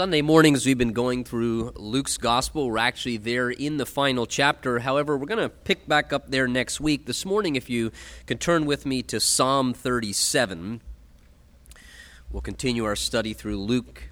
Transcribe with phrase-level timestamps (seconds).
[0.00, 2.70] Sunday mornings, we've been going through Luke's Gospel.
[2.70, 4.78] We're actually there in the final chapter.
[4.78, 7.04] However, we're going to pick back up there next week.
[7.04, 7.92] This morning, if you
[8.24, 10.80] can turn with me to Psalm 37,
[12.32, 14.04] we'll continue our study through Luke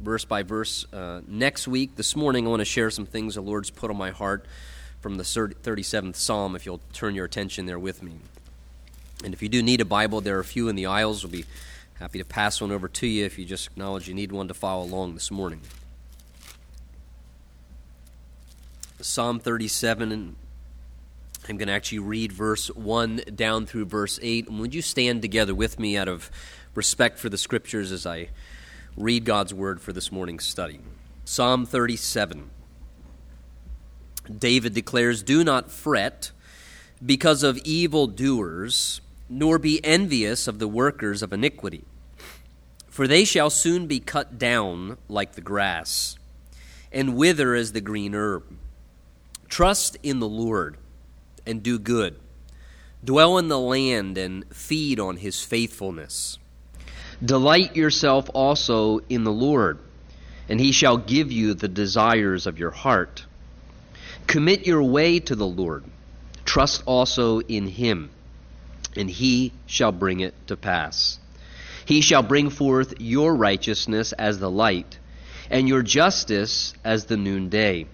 [0.00, 1.96] verse by verse uh, next week.
[1.96, 4.46] This morning, I want to share some things the Lord's put on my heart
[5.02, 8.14] from the 37th Psalm, if you'll turn your attention there with me.
[9.22, 11.22] And if you do need a Bible, there are a few in the aisles.
[11.22, 11.44] We'll be
[12.04, 14.52] Happy to pass one over to you if you just acknowledge you need one to
[14.52, 15.62] follow along this morning.
[19.00, 20.36] Psalm 37, and
[21.48, 24.48] I'm going to actually read verse 1 down through verse 8.
[24.48, 26.30] And would you stand together with me out of
[26.74, 28.28] respect for the scriptures as I
[28.98, 30.80] read God's word for this morning's study?
[31.24, 32.50] Psalm 37.
[34.38, 36.32] David declares, Do not fret
[37.02, 41.86] because of evil doers nor be envious of the workers of iniquity,
[42.94, 46.16] for they shall soon be cut down like the grass,
[46.92, 48.44] and wither as the green herb.
[49.48, 50.76] Trust in the Lord
[51.44, 52.14] and do good.
[53.04, 56.38] Dwell in the land and feed on his faithfulness.
[57.20, 59.80] Delight yourself also in the Lord,
[60.48, 63.24] and he shall give you the desires of your heart.
[64.28, 65.82] Commit your way to the Lord.
[66.44, 68.10] Trust also in him
[68.96, 71.18] and he shall bring it to pass.
[71.86, 74.98] He shall bring forth your righteousness as the light,
[75.50, 77.86] and your justice as the noonday.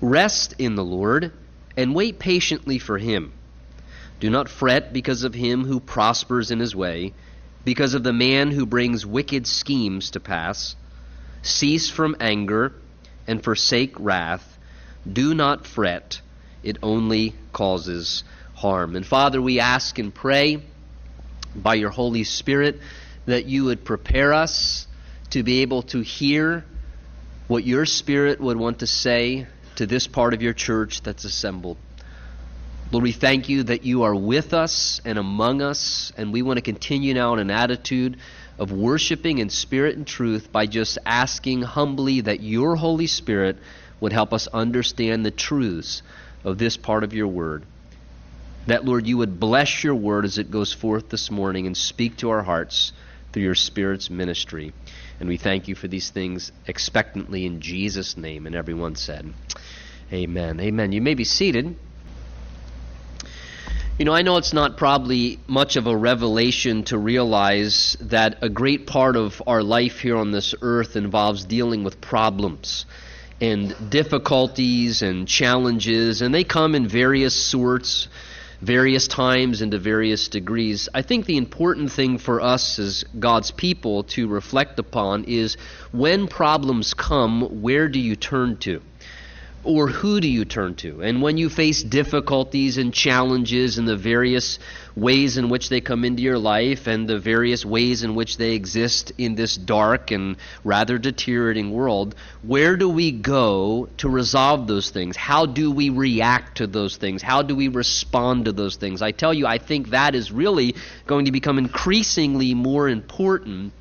[0.00, 1.32] Rest in the Lord,
[1.76, 3.32] and wait patiently for him.
[4.18, 7.12] Do not fret because of him who prospers in his way,
[7.64, 10.74] because of the man who brings wicked schemes to pass.
[11.42, 12.72] Cease from anger,
[13.26, 14.58] and forsake wrath.
[15.10, 16.20] Do not fret,
[16.62, 18.96] it only causes harm.
[18.96, 20.62] And Father, we ask and pray
[21.62, 22.80] by your Holy Spirit
[23.26, 24.86] that you would prepare us
[25.30, 26.64] to be able to hear
[27.48, 29.46] what your Spirit would want to say
[29.76, 31.76] to this part of your church that's assembled.
[32.92, 36.58] Lord, we thank you that you are with us and among us, and we want
[36.58, 38.16] to continue now in an attitude
[38.58, 43.58] of worshiping in spirit and truth by just asking humbly that your Holy Spirit
[44.00, 46.02] would help us understand the truths
[46.44, 47.64] of this part of your word.
[48.66, 52.16] That, Lord, you would bless your word as it goes forth this morning and speak
[52.18, 52.92] to our hearts
[53.32, 54.72] through your Spirit's ministry.
[55.20, 58.46] And we thank you for these things expectantly in Jesus' name.
[58.46, 59.32] And everyone said,
[60.12, 60.60] Amen.
[60.60, 60.92] Amen.
[60.92, 61.76] You may be seated.
[63.98, 68.48] You know, I know it's not probably much of a revelation to realize that a
[68.48, 72.84] great part of our life here on this earth involves dealing with problems
[73.40, 78.08] and difficulties and challenges, and they come in various sorts
[78.60, 80.88] various times and to various degrees.
[80.94, 85.56] I think the important thing for us as God's people to reflect upon is
[85.92, 88.82] when problems come, where do you turn to?
[89.66, 91.02] Or who do you turn to?
[91.02, 94.58] And when you face difficulties and challenges and the various
[94.94, 98.52] ways in which they come into your life and the various ways in which they
[98.52, 104.90] exist in this dark and rather deteriorating world, where do we go to resolve those
[104.90, 105.16] things?
[105.16, 107.20] How do we react to those things?
[107.20, 109.02] How do we respond to those things?
[109.02, 110.76] I tell you, I think that is really
[111.06, 113.72] going to become increasingly more important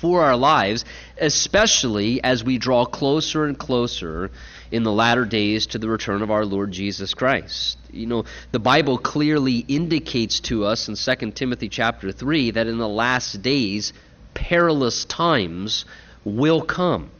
[0.00, 0.84] for our lives,
[1.18, 4.30] especially as we draw closer and closer
[4.70, 7.76] in the latter days to the return of our Lord Jesus Christ.
[7.92, 12.78] You know, the Bible clearly indicates to us in 2 Timothy chapter 3 that in
[12.78, 13.92] the last days
[14.32, 15.84] perilous times
[16.24, 17.10] will come.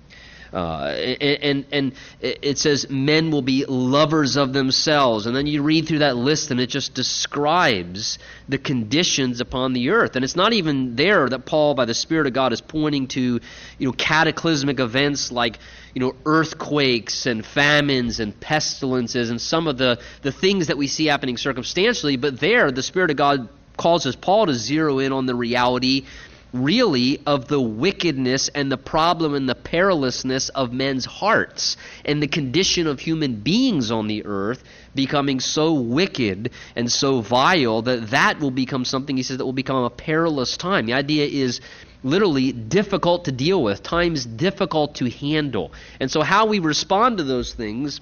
[0.53, 0.87] Uh,
[1.21, 5.27] and, and it says men will be lovers of themselves.
[5.27, 8.19] And then you read through that list and it just describes
[8.49, 10.16] the conditions upon the earth.
[10.16, 13.41] And it's not even there that Paul, by the Spirit of God, is pointing to
[13.78, 15.59] you know, cataclysmic events like
[15.94, 20.87] you know, earthquakes and famines and pestilences and some of the, the things that we
[20.87, 22.17] see happening circumstantially.
[22.17, 26.05] But there, the Spirit of God causes Paul to zero in on the reality
[26.53, 32.29] really of the wickedness and the problem and the perilousness of men's hearts and the
[32.29, 34.62] condition of human beings on the earth
[34.94, 39.52] becoming so wicked and so vile that that will become something he says that will
[39.52, 40.87] become a perilous time.
[40.87, 41.61] The idea is
[42.02, 45.73] literally difficult to deal with times difficult to handle.
[46.00, 48.00] And so how we respond to those things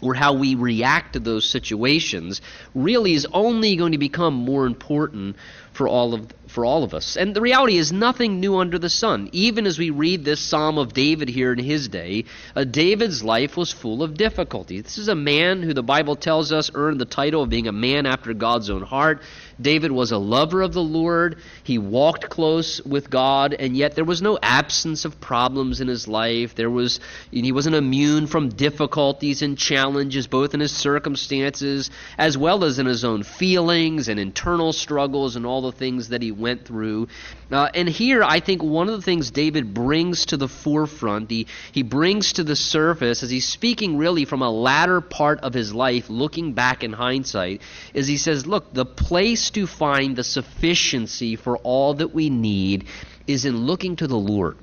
[0.00, 2.40] or how we react to those situations
[2.74, 5.36] really is only going to become more important
[5.72, 7.16] for all of for all of us.
[7.16, 9.28] And the reality is nothing new under the sun.
[9.32, 12.24] Even as we read this Psalm of David here in his day,
[12.56, 14.80] uh, David's life was full of difficulty.
[14.80, 17.72] This is a man who the Bible tells us earned the title of being a
[17.72, 19.22] man after God's own heart.
[19.60, 21.38] David was a lover of the Lord.
[21.64, 26.06] He walked close with God, and yet there was no absence of problems in his
[26.06, 26.54] life.
[26.54, 27.00] There was
[27.30, 32.86] he wasn't immune from difficulties and challenges, both in his circumstances as well as in
[32.86, 37.08] his own feelings and internal struggles and all the things that he went through.
[37.50, 41.46] Uh, and here, I think one of the things David brings to the forefront, he,
[41.72, 45.74] he brings to the surface, as he's speaking really from a latter part of his
[45.74, 47.62] life, looking back in hindsight,
[47.94, 52.86] is he says, Look, the place to find the sufficiency for all that we need
[53.26, 54.56] is in looking to the Lord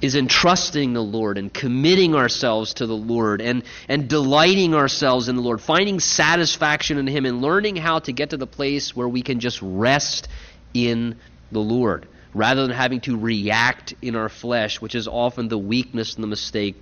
[0.00, 5.28] is in trusting the Lord and committing ourselves to the Lord and, and delighting ourselves
[5.28, 8.96] in the Lord, finding satisfaction in Him and learning how to get to the place
[8.96, 10.28] where we can just rest
[10.74, 11.16] in
[11.52, 16.14] the Lord rather than having to react in our flesh, which is often the weakness
[16.14, 16.76] and the mistake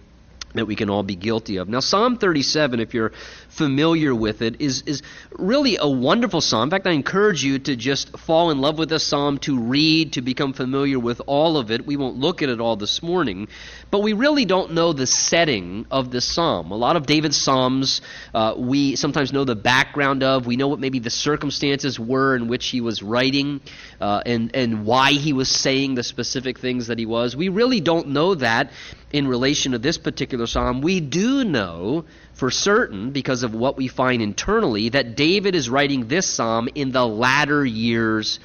[0.54, 1.68] that we can all be guilty of.
[1.68, 3.12] Now, Psalm 37, if you're
[3.48, 5.02] familiar with it, is, is
[5.32, 6.64] really a wonderful psalm.
[6.64, 10.14] In fact, I encourage you to just fall in love with this psalm, to read,
[10.14, 11.86] to become familiar with all of it.
[11.86, 13.48] We won't look at it all this morning,
[13.90, 16.70] but we really don't know the setting of this psalm.
[16.70, 18.00] A lot of David's psalms
[18.34, 20.46] uh, we sometimes know the background of.
[20.46, 23.60] We know what maybe the circumstances were in which he was writing
[24.00, 27.36] uh, and, and why he was saying the specific things that he was.
[27.36, 28.72] We really don't know that
[29.12, 30.80] in relation to this particular psalm.
[30.80, 32.04] We do know
[32.34, 36.92] for certain, because of what we find internally, that David is writing this psalm in
[36.92, 38.38] the latter years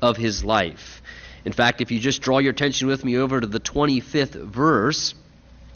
[0.00, 1.02] of his life.
[1.44, 5.14] In fact, if you just draw your attention with me over to the 25th verse,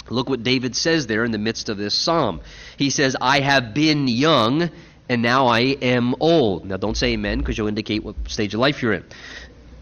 [0.08, 2.42] look what David says there in the midst of this psalm.
[2.76, 4.70] He says, I have been young,
[5.08, 6.66] and now I am old.
[6.66, 9.04] Now, don't say amen, because you'll indicate what stage of life you're in.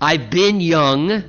[0.00, 1.24] I've been young,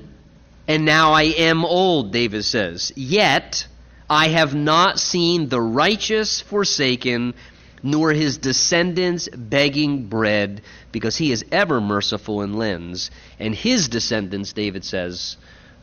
[0.67, 2.93] and now I am old, David says.
[2.95, 3.67] Yet,
[4.13, 7.33] I have not seen the righteous forsaken,
[7.81, 10.61] nor his descendants begging bread,
[10.91, 15.37] because he is ever merciful and lends, and his descendants, David says,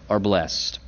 [0.09, 0.79] are blessed.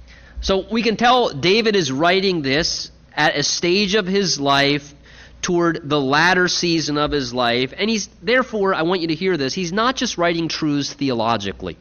[0.40, 4.94] So we can tell David is writing this at a stage of his life
[5.40, 9.36] toward the latter season of his life, and he's therefore, I want you to hear
[9.36, 11.76] this, he's not just writing truths theologically.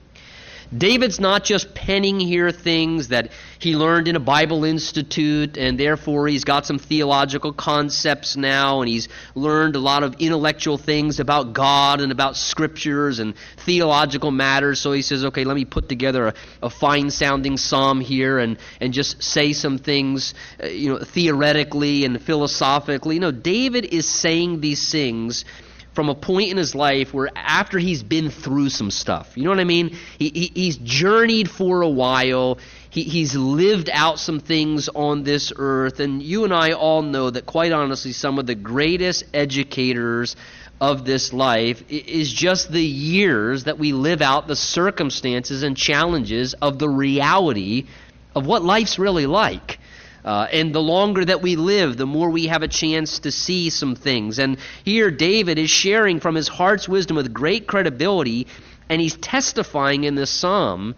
[0.76, 6.28] David's not just penning here things that he learned in a Bible institute, and therefore
[6.28, 11.52] he's got some theological concepts now, and he's learned a lot of intellectual things about
[11.54, 14.80] God and about scriptures and theological matters.
[14.80, 16.34] So he says, okay, let me put together a,
[16.64, 20.34] a fine sounding psalm here and, and just say some things,
[20.64, 23.20] uh, you know, theoretically and philosophically.
[23.20, 25.44] No, David is saying these things
[25.94, 29.50] from a point in his life where after he's been through some stuff, you know
[29.50, 29.98] what I mean?
[30.18, 32.60] He, he, he's journeyed for a while.
[32.90, 36.00] He, he's lived out some things on this earth.
[36.00, 40.36] And you and I all know that, quite honestly, some of the greatest educators
[40.80, 46.56] of this life is just the years that we live out the circumstances and challenges
[46.56, 47.86] of the reality
[48.34, 49.78] of what life's really like.
[50.24, 53.70] Uh, and the longer that we live, the more we have a chance to see
[53.70, 54.40] some things.
[54.40, 58.48] And here, David is sharing from his heart's wisdom with great credibility,
[58.90, 60.96] and he's testifying in this psalm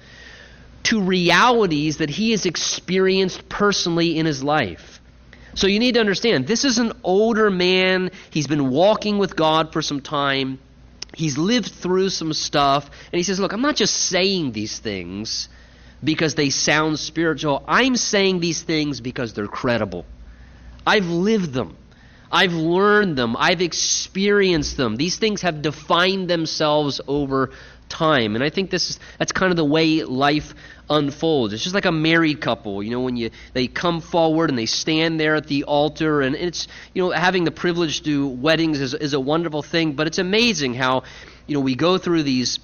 [0.84, 5.00] to realities that he has experienced personally in his life.
[5.56, 8.12] So you need to understand this is an older man.
[8.32, 10.60] He's been walking with God for some time.
[11.16, 12.90] He's lived through some stuff.
[13.12, 15.48] And he says, Look, I'm not just saying these things
[16.04, 17.64] because they sound spiritual.
[17.68, 20.06] I'm saying these things because they're credible.
[20.86, 21.78] I've lived them.
[22.32, 23.36] I've learned them.
[23.38, 24.96] I've experienced them.
[24.96, 27.52] These things have defined themselves over
[27.90, 28.34] time.
[28.34, 30.56] And I think this is that's kind of the way life
[30.90, 31.54] unfolds.
[31.54, 34.66] It's just like a married couple, you know, when you they come forward and they
[34.66, 38.82] stand there at the altar and it's you know, having the privilege to do weddings
[38.82, 41.04] is, is a wonderful thing, but it's amazing how,
[41.46, 42.60] you know, we go through these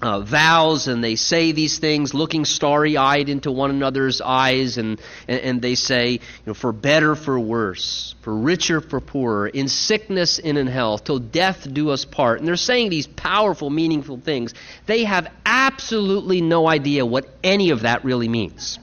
[0.00, 5.00] uh, vows and they say these things looking starry eyed into one another's eyes and,
[5.26, 9.66] and, and, they say, you know, for better, for worse, for richer, for poorer, in
[9.68, 12.38] sickness and in health, till death do us part.
[12.38, 14.54] And they're saying these powerful, meaningful things.
[14.86, 18.78] They have absolutely no idea what any of that really means.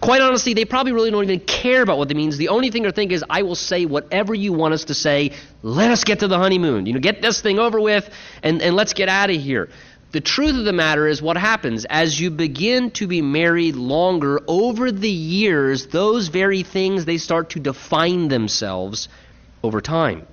[0.00, 2.36] Quite honestly, they probably really don't even care about what it means.
[2.36, 5.32] The only thing they're thinking is, I will say whatever you want us to say.
[5.62, 6.86] Let us get to the honeymoon.
[6.86, 8.08] You know, get this thing over with
[8.44, 9.68] and, and let's get out of here.
[10.10, 11.84] The truth of the matter is what happens.
[11.84, 17.50] As you begin to be married longer over the years, those very things they start
[17.50, 19.08] to define themselves
[19.62, 20.26] over time.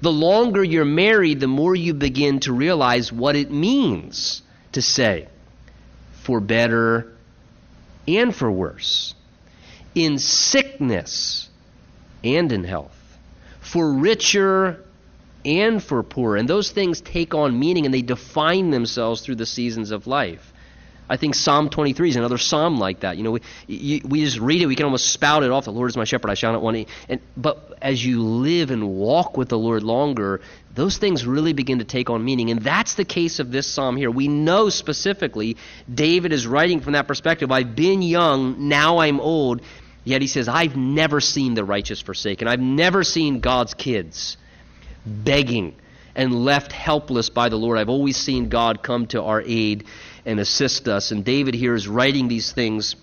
[0.00, 5.26] The longer you're married, the more you begin to realize what it means to say,
[6.12, 7.12] for better
[8.06, 9.14] and for worse,
[9.94, 11.48] in sickness
[12.22, 12.96] and in health,
[13.60, 14.84] for richer
[15.44, 16.36] and for poor.
[16.36, 20.52] And those things take on meaning and they define themselves through the seasons of life.
[21.10, 23.16] I think Psalm 23 is another psalm like that.
[23.16, 25.64] You know, we, you, we just read it, we can almost spout it off.
[25.64, 26.86] The Lord is my shepherd, I shall not want any.
[27.08, 30.40] And, but as you live and walk with the Lord longer,
[30.72, 32.50] those things really begin to take on meaning.
[32.50, 34.08] And that's the case of this psalm here.
[34.08, 35.56] We know specifically
[35.92, 37.50] David is writing from that perspective.
[37.50, 39.62] I've been young, now I'm old.
[40.04, 42.46] Yet he says, I've never seen the righteous forsaken.
[42.46, 44.36] I've never seen God's kids
[45.10, 45.74] begging
[46.14, 47.78] and left helpless by the Lord.
[47.78, 49.84] I've always seen God come to our aid
[50.26, 51.10] and assist us.
[51.10, 52.96] And David here is writing these things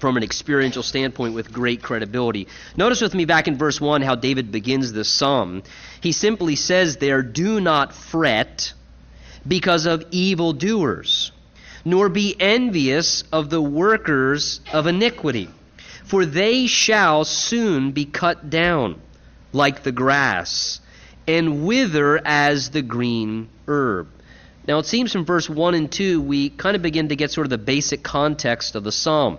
[0.00, 2.48] from an experiential standpoint with great credibility.
[2.76, 5.62] Notice with me back in verse 1 how David begins this psalm.
[6.00, 8.72] He simply says there, Do not fret
[9.46, 11.32] because of evildoers,
[11.84, 15.48] nor be envious of the workers of iniquity,
[16.04, 19.00] for they shall soon be cut down
[19.52, 20.80] like the grass
[21.26, 24.08] and wither as the green herb.
[24.66, 27.46] Now, it seems from verse 1 and 2, we kind of begin to get sort
[27.46, 29.38] of the basic context of the psalm.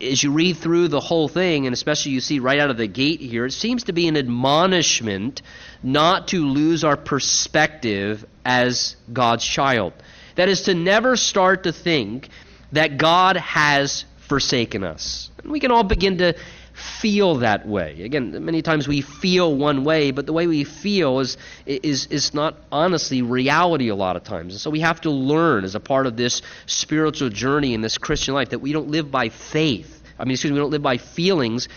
[0.00, 2.86] As you read through the whole thing, and especially you see right out of the
[2.86, 5.42] gate here, it seems to be an admonishment
[5.82, 9.92] not to lose our perspective as God's child.
[10.36, 12.28] That is, to never start to think
[12.72, 15.30] that God has forsaken us.
[15.42, 16.34] And we can all begin to
[16.82, 18.02] feel that way.
[18.02, 21.36] Again, many times we feel one way, but the way we feel is,
[21.66, 24.54] is, is not honestly reality a lot of times.
[24.54, 27.98] And so we have to learn as a part of this spiritual journey in this
[27.98, 30.02] Christian life that we don't live by faith.
[30.18, 31.68] I mean, excuse me, we don't live by feelings.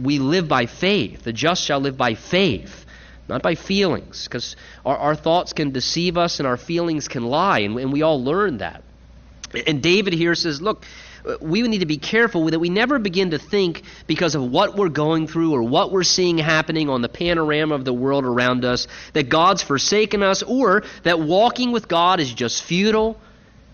[0.00, 1.24] We live by faith.
[1.24, 2.86] The just shall live by faith,
[3.28, 7.60] not by feelings, because our, our thoughts can deceive us and our feelings can lie,
[7.60, 8.82] and, and we all learn that.
[9.66, 10.84] And David here says, look,
[11.40, 14.88] we need to be careful that we never begin to think because of what we're
[14.88, 18.88] going through or what we're seeing happening on the panorama of the world around us
[19.12, 23.20] that God's forsaken us or that walking with God is just futile.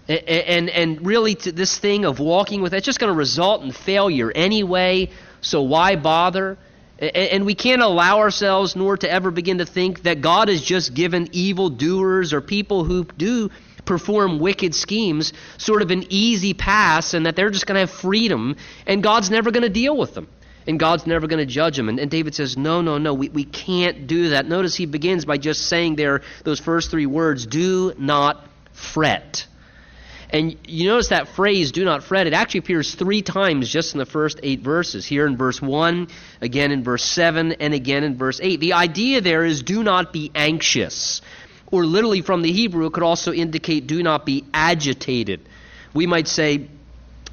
[0.08, 3.72] And, and, and really, this thing of walking with it's just going to result in
[3.72, 6.58] failure anyway, so why bother?
[6.98, 10.94] And we can't allow ourselves nor to ever begin to think that God has just
[10.94, 13.50] given evil doers or people who do
[13.88, 17.90] perform wicked schemes sort of an easy pass and that they're just going to have
[17.90, 18.54] freedom
[18.86, 20.28] and God's never going to deal with them.
[20.66, 21.88] And God's never going to judge them.
[21.88, 24.46] And, and, David says, No, no, no, we, we can't do that.
[24.46, 29.46] Notice he begins by just saying there those first three words do not fret.
[30.30, 33.98] And you notice that phrase, do not fret, it actually appears three times just in
[33.98, 35.06] the first eight verses.
[35.06, 36.08] Here in verse 1,
[36.42, 38.60] again in verse 7, and again in verse 8.
[38.60, 41.22] The idea there is do not be anxious
[41.70, 45.40] or literally from the Hebrew, it could also indicate do not be agitated.
[45.94, 46.68] We might say,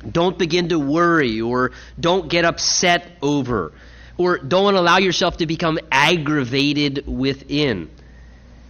[0.09, 3.71] don't begin to worry, or don't get upset over,
[4.17, 7.89] or don't allow yourself to become aggravated within.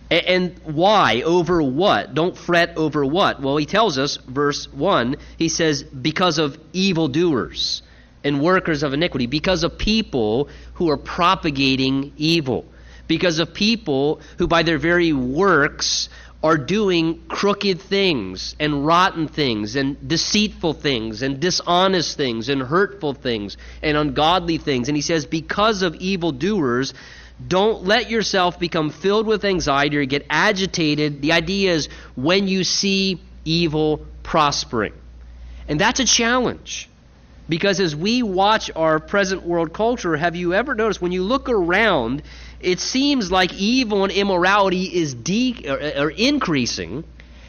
[0.09, 1.23] And why?
[1.23, 2.13] Over what?
[2.13, 3.41] Don't fret over what?
[3.41, 7.81] Well, he tells us, verse 1, he says, because of evildoers
[8.23, 12.65] and workers of iniquity, because of people who are propagating evil
[13.07, 16.09] because of people who, by their very works,
[16.43, 23.15] are doing crooked things and rotten things and deceitful things and dishonest things and hurtful
[23.15, 24.87] things and ungodly things.
[24.87, 26.93] And he says, because of evildoers,
[27.47, 31.21] don't let yourself become filled with anxiety or get agitated.
[31.21, 34.93] The idea is when you see evil prospering.
[35.67, 36.89] And that's a challenge.
[37.47, 41.47] Because as we watch our present world culture, have you ever noticed when you look
[41.49, 42.23] around
[42.59, 47.03] it seems like evil and immorality is de- or, or increasing,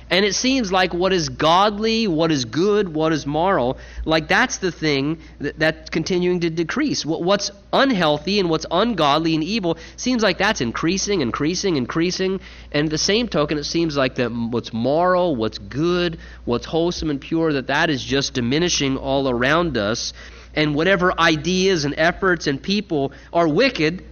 [0.08, 4.58] and it seems like what is godly, what is good, what is moral, like that's
[4.58, 7.04] the thing that, that's continuing to decrease.
[7.04, 12.40] What, what's unhealthy and what's ungodly and evil seems like that's increasing, increasing, increasing.
[12.70, 17.20] And the same token, it seems like that what's moral, what's good, what's wholesome and
[17.20, 20.12] pure, that that is just diminishing all around us.
[20.54, 24.04] And whatever ideas and efforts and people are wicked,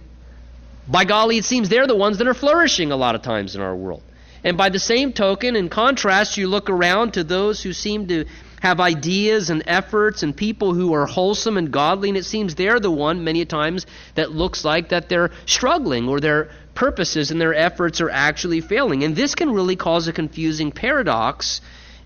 [0.87, 3.61] by golly, it seems they're the ones that are flourishing a lot of times in
[3.61, 4.03] our world.
[4.45, 8.25] And by the same token, in contrast, you look around to those who seem to
[8.61, 12.79] have ideas and efforts and people who are wholesome and godly, and it seems they're
[12.79, 17.55] the one many times that looks like that they're struggling or their purposes and their
[17.55, 19.03] efforts are actually failing.
[19.03, 21.61] And this can really cause a confusing paradox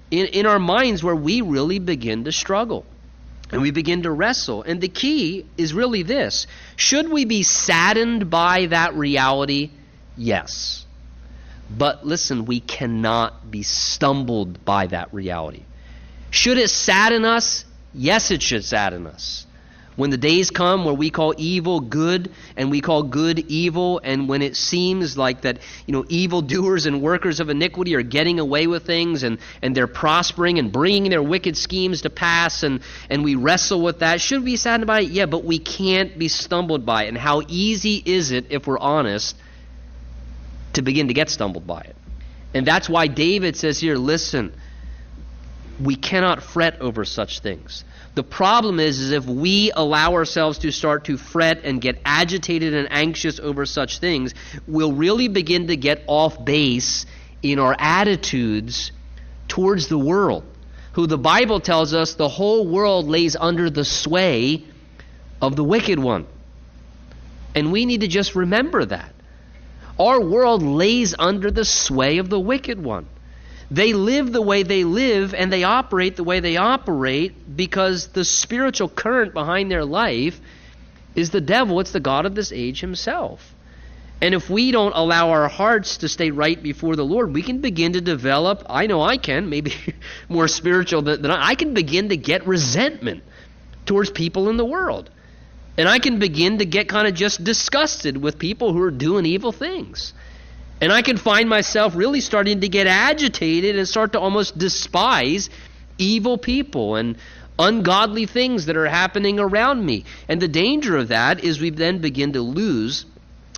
[0.09, 2.85] in, in our minds where we really begin to struggle.
[3.51, 4.63] And we begin to wrestle.
[4.63, 9.71] And the key is really this Should we be saddened by that reality?
[10.15, 10.85] Yes.
[11.69, 15.63] But listen, we cannot be stumbled by that reality.
[16.31, 17.65] Should it sadden us?
[17.93, 19.45] Yes, it should sadden us.
[19.95, 24.29] When the days come where we call evil good and we call good evil, and
[24.29, 28.39] when it seems like that, you know, evil doers and workers of iniquity are getting
[28.39, 32.79] away with things and, and they're prospering and bringing their wicked schemes to pass, and,
[33.09, 35.09] and we wrestle with that, should we be saddened by it?
[35.09, 37.09] Yeah, but we can't be stumbled by it.
[37.09, 39.35] And how easy is it, if we're honest,
[40.79, 41.95] to begin to get stumbled by it?
[42.53, 44.53] And that's why David says here, listen,
[45.79, 47.83] we cannot fret over such things.
[48.15, 52.73] The problem is, is if we allow ourselves to start to fret and get agitated
[52.73, 54.33] and anxious over such things,
[54.67, 57.05] we'll really begin to get off base
[57.41, 58.91] in our attitudes
[59.47, 60.43] towards the world,
[60.93, 64.63] who the Bible tells us the whole world lays under the sway
[65.41, 66.25] of the wicked one.
[67.55, 69.13] And we need to just remember that.
[69.99, 73.07] Our world lays under the sway of the wicked one.
[73.69, 78.25] They live the way they live and they operate the way they operate because the
[78.25, 80.39] spiritual current behind their life
[81.15, 81.79] is the devil.
[81.79, 83.53] It's the God of this age himself.
[84.21, 87.59] And if we don't allow our hearts to stay right before the Lord, we can
[87.59, 89.73] begin to develop, I know I can, maybe
[90.29, 93.23] more spiritual than, than I, I can begin to get resentment
[93.85, 95.09] towards people in the world.
[95.79, 99.25] And I can begin to get kind of just disgusted with people who are doing
[99.25, 100.13] evil things.
[100.81, 105.49] And I can find myself really starting to get agitated and start to almost despise
[105.97, 107.17] evil people and
[107.57, 110.03] ungodly things that are happening around me.
[110.27, 113.05] And the danger of that is we then begin to lose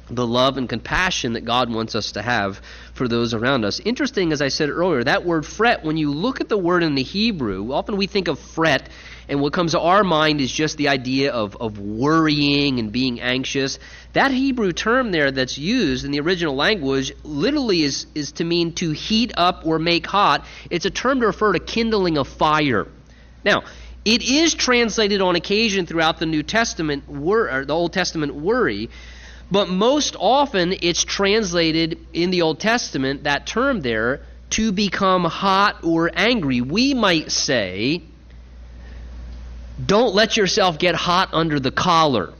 [0.07, 2.61] the love and compassion that God wants us to have
[2.93, 3.79] for those around us.
[3.79, 6.93] Interesting, as I said earlier, that word fret, when you look at the word in
[6.93, 8.89] the Hebrew, often we think of fret
[9.31, 13.21] and what comes to our mind is just the idea of, of worrying and being
[13.21, 13.79] anxious.
[14.11, 18.73] That Hebrew term there that's used in the original language literally is, is to mean
[18.73, 20.45] to heat up or make hot.
[20.69, 22.87] It's a term to refer to kindling a fire.
[23.45, 23.63] Now,
[24.03, 28.89] it is translated on occasion throughout the New Testament, wor- the Old Testament, worry,
[29.49, 35.85] but most often it's translated in the Old Testament, that term there, to become hot
[35.85, 36.59] or angry.
[36.59, 38.03] We might say,
[39.85, 42.33] don't let yourself get hot under the collar.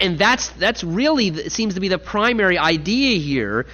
[0.00, 3.66] And that's, that's really seems to be the primary idea here.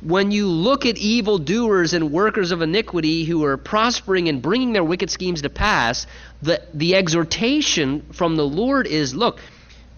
[0.00, 4.72] When you look at evil doers and workers of iniquity who are prospering and bringing
[4.72, 6.08] their wicked schemes to pass,
[6.42, 9.38] the, the exhortation from the Lord is look,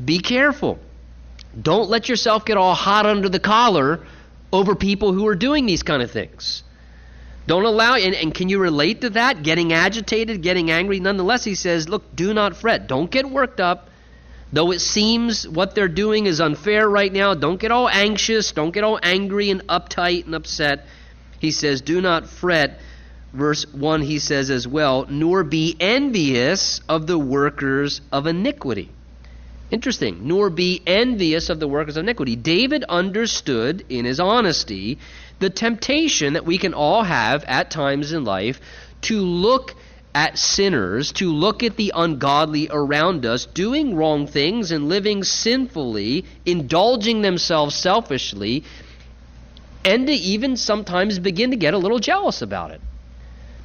[0.05, 0.79] be careful.
[1.61, 4.05] Don't let yourself get all hot under the collar
[4.53, 6.63] over people who are doing these kind of things.
[7.47, 9.43] Don't allow, and, and can you relate to that?
[9.43, 10.99] Getting agitated, getting angry.
[11.01, 12.87] Nonetheless, he says, look, do not fret.
[12.87, 13.91] Don't get worked up.
[14.53, 18.53] Though it seems what they're doing is unfair right now, don't get all anxious.
[18.53, 20.87] Don't get all angry and uptight and upset.
[21.39, 22.79] He says, do not fret.
[23.33, 28.91] Verse 1, he says as well, nor be envious of the workers of iniquity.
[29.73, 30.29] Interesting.
[30.29, 32.37] Nor be envious of the workers of iniquity.
[32.37, 34.99] David understood in his honesty
[35.39, 38.61] the temptation that we can all have at times in life
[39.03, 39.75] to look
[40.15, 46.25] at sinners, to look at the ungodly around us, doing wrong things and living sinfully,
[46.47, 48.63] indulging themselves selfishly,
[49.85, 52.81] and to even sometimes begin to get a little jealous about it.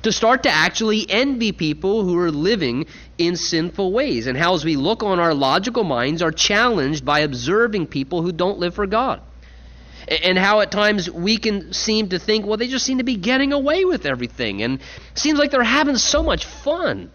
[0.04, 4.28] To start to actually envy people who are living in sinful ways.
[4.28, 8.32] And how, as we look on our logical minds, are challenged by observing people who
[8.32, 9.22] don't live for God
[10.10, 13.16] and how at times we can seem to think, well, they just seem to be
[13.16, 14.80] getting away with everything, and
[15.14, 17.12] seems like they're having so much fun.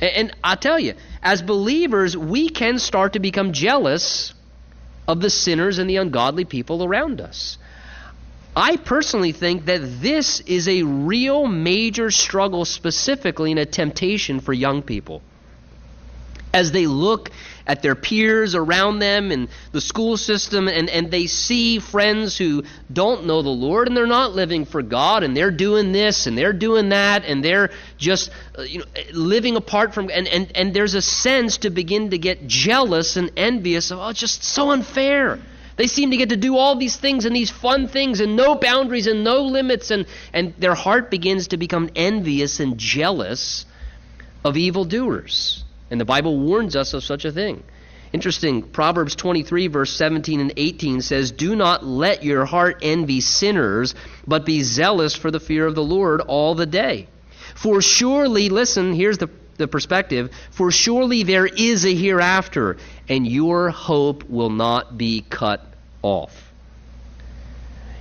[0.00, 4.34] And, I tell you, as believers, we can start to become jealous
[5.06, 7.58] of the sinners and the ungodly people around us.
[8.56, 14.52] I personally think that this is a real major struggle, specifically in a temptation for
[14.52, 15.22] young people.
[16.52, 17.30] As they look
[17.66, 22.64] at their peers around them and the school system, and, and they see friends who
[22.92, 26.36] don't know the Lord and they're not living for God, and they're doing this and
[26.36, 30.74] they're doing that, and they're just uh, you know, living apart from, and, and, and
[30.74, 34.70] there's a sense to begin to get jealous and envious of, oh, it's just so
[34.70, 35.38] unfair.
[35.76, 38.56] They seem to get to do all these things and these fun things and no
[38.56, 43.64] boundaries and no limits, and, and their heart begins to become envious and jealous
[44.44, 45.64] of evildoers.
[45.90, 47.62] And the Bible warns us of such a thing.
[48.12, 53.94] Interesting, Proverbs 23, verse 17 and 18 says, Do not let your heart envy sinners,
[54.26, 57.06] but be zealous for the fear of the Lord all the day.
[57.54, 63.70] For surely, listen, here's the, the perspective, for surely there is a hereafter, and your
[63.70, 65.64] hope will not be cut
[66.02, 66.50] off.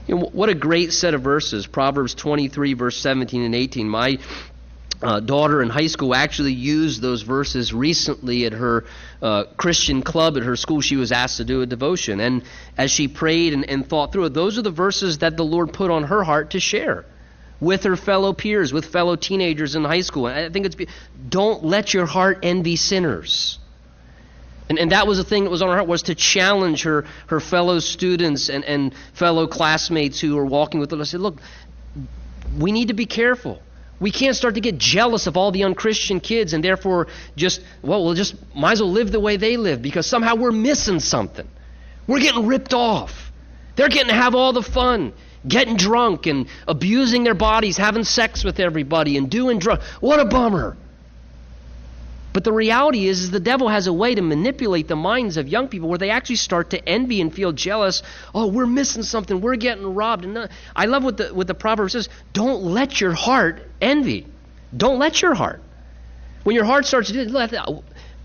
[0.07, 1.67] You know, what a great set of verses.
[1.67, 3.87] Proverbs 23, verse 17 and 18.
[3.87, 4.17] My
[5.01, 8.85] uh, daughter in high school actually used those verses recently at her
[9.21, 10.81] uh, Christian club at her school.
[10.81, 12.19] She was asked to do a devotion.
[12.19, 12.43] And
[12.77, 15.71] as she prayed and, and thought through it, those are the verses that the Lord
[15.71, 17.05] put on her heart to share
[17.61, 20.27] with her fellow peers, with fellow teenagers in high school.
[20.27, 20.75] And I think it's
[21.27, 23.59] don't let your heart envy sinners.
[24.69, 27.05] And, and that was the thing that was on her heart was to challenge her,
[27.27, 30.99] her fellow students and, and fellow classmates who were walking with her.
[30.99, 31.41] I said, look,
[32.57, 33.61] we need to be careful.
[33.99, 38.03] We can't start to get jealous of all the unchristian kids and therefore just, well,
[38.03, 41.47] we'll just might as well live the way they live because somehow we're missing something.
[42.07, 43.31] We're getting ripped off.
[43.75, 45.13] They're getting to have all the fun,
[45.47, 49.85] getting drunk and abusing their bodies, having sex with everybody and doing drugs.
[49.99, 50.75] What a bummer.
[52.31, 55.47] But the reality is, is the devil has a way to manipulate the minds of
[55.47, 58.03] young people where they actually start to envy and feel jealous.
[58.35, 59.41] Oh, we're missing something.
[59.41, 60.25] We're getting robbed.
[60.25, 62.07] And uh, I love what the what the proverb says.
[62.33, 64.27] Don't let your heart envy.
[64.75, 65.61] Don't let your heart.
[66.43, 67.53] When your heart starts to let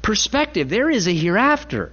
[0.03, 1.91] perspective, there is a hereafter.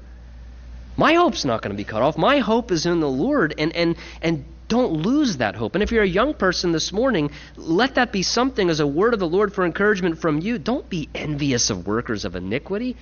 [0.98, 2.18] My hope's not going to be cut off.
[2.18, 5.76] My hope is in the Lord, and and and don't lose that hope.
[5.76, 9.14] And if you're a young person this morning, let that be something as a word
[9.14, 10.58] of the Lord for encouragement from you.
[10.58, 12.96] Don't be envious of workers of iniquity.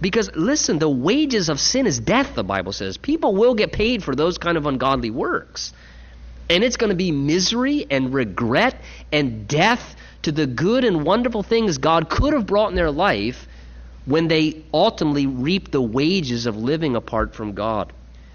[0.00, 2.96] Because listen, the wages of sin is death, the Bible says.
[2.96, 5.72] People will get paid for those kind of ungodly works.
[6.48, 11.42] And it's going to be misery and regret and death to the good and wonderful
[11.42, 13.48] things God could have brought in their life
[14.04, 17.92] when they ultimately reap the wages of living apart from God.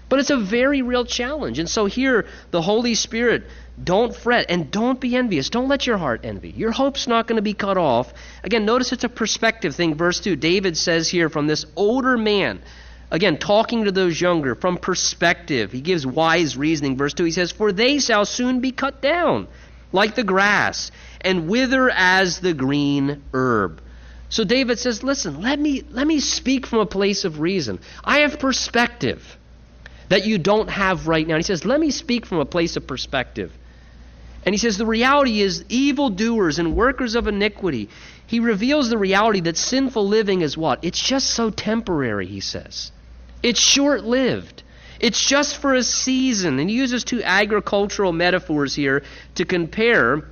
[0.08, 1.58] But it's a very real challenge.
[1.58, 3.44] And so here, the Holy Spirit,
[3.82, 5.50] don't fret and don't be envious.
[5.50, 6.50] Don't let your heart envy.
[6.50, 8.12] Your hope's not going to be cut off.
[8.44, 9.96] Again, notice it's a perspective thing.
[9.96, 12.60] Verse 2, David says here from this older man,
[13.10, 15.72] again, talking to those younger, from perspective.
[15.72, 16.96] He gives wise reasoning.
[16.96, 19.48] Verse 2, he says, For they shall soon be cut down
[19.92, 23.80] like the grass and wither as the green herb.
[24.28, 27.80] So David says, Listen, let me, let me speak from a place of reason.
[28.04, 29.35] I have perspective
[30.08, 31.34] that you don't have right now.
[31.34, 33.52] And he says, Let me speak from a place of perspective.
[34.44, 37.88] And he says, The reality is evildoers and workers of iniquity.
[38.26, 40.80] He reveals the reality that sinful living is what?
[40.82, 42.90] It's just so temporary, he says.
[43.42, 44.62] It's short lived.
[44.98, 46.58] It's just for a season.
[46.58, 49.02] And he uses two agricultural metaphors here
[49.34, 50.24] to compare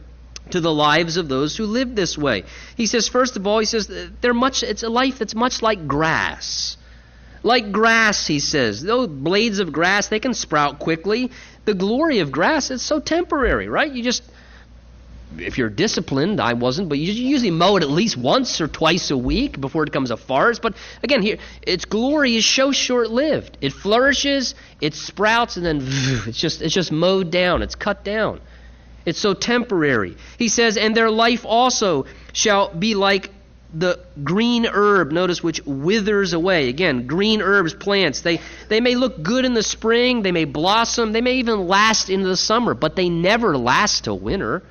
[0.50, 2.44] to the lives of those who live this way.
[2.76, 5.86] He says, first of all, he says, they're much, it's a life that's much like
[5.86, 6.76] grass.
[7.44, 8.82] Like grass, he says.
[8.82, 11.30] Those blades of grass, they can sprout quickly.
[11.66, 13.92] The glory of grass is so temporary, right?
[13.92, 14.22] You just,
[15.36, 19.10] if you're disciplined, I wasn't, but you usually mow it at least once or twice
[19.10, 20.62] a week before it becomes a forest.
[20.62, 23.58] But again, here, its glory is so short-lived.
[23.60, 25.80] It flourishes, it sprouts, and then
[26.26, 27.60] it's just it's just mowed down.
[27.60, 28.40] It's cut down.
[29.04, 30.16] It's so temporary.
[30.38, 33.30] He says, and their life also shall be like
[33.74, 36.68] the green herb, notice, which withers away.
[36.68, 41.12] Again, green herbs, plants, they, they may look good in the spring, they may blossom,
[41.12, 44.62] they may even last into the summer, but they never last till winter.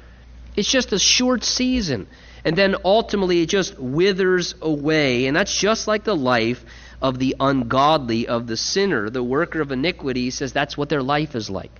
[0.55, 2.07] It's just a short season.
[2.45, 5.27] And then ultimately it just withers away.
[5.27, 6.63] And that's just like the life
[7.01, 10.29] of the ungodly, of the sinner, the worker of iniquity.
[10.29, 11.71] Says that's what their life is like.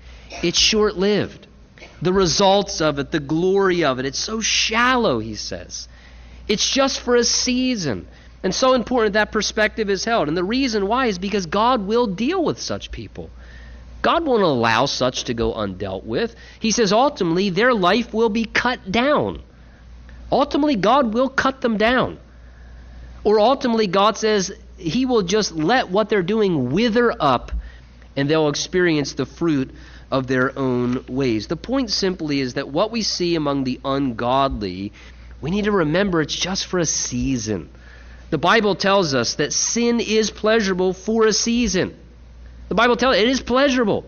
[0.41, 1.47] It's short lived.
[2.01, 5.87] The results of it, the glory of it, it's so shallow, he says.
[6.47, 8.07] It's just for a season.
[8.43, 10.27] And so important that perspective is held.
[10.27, 13.29] And the reason why is because God will deal with such people.
[14.01, 16.35] God won't allow such to go undealt with.
[16.59, 19.41] He says ultimately their life will be cut down.
[20.33, 22.17] Ultimately, God will cut them down.
[23.23, 27.51] Or ultimately, God says He will just let what they're doing wither up
[28.15, 29.71] and they'll experience the fruit
[30.11, 31.47] of their own ways.
[31.47, 34.91] The point simply is that what we see among the ungodly
[35.43, 37.69] we need to remember it's just for a season.
[38.29, 41.97] The Bible tells us that sin is pleasurable for a season.
[42.69, 44.05] The Bible tells it is pleasurable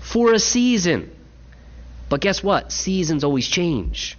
[0.00, 1.08] for a season.
[2.08, 2.72] But guess what?
[2.72, 4.18] Seasons always change.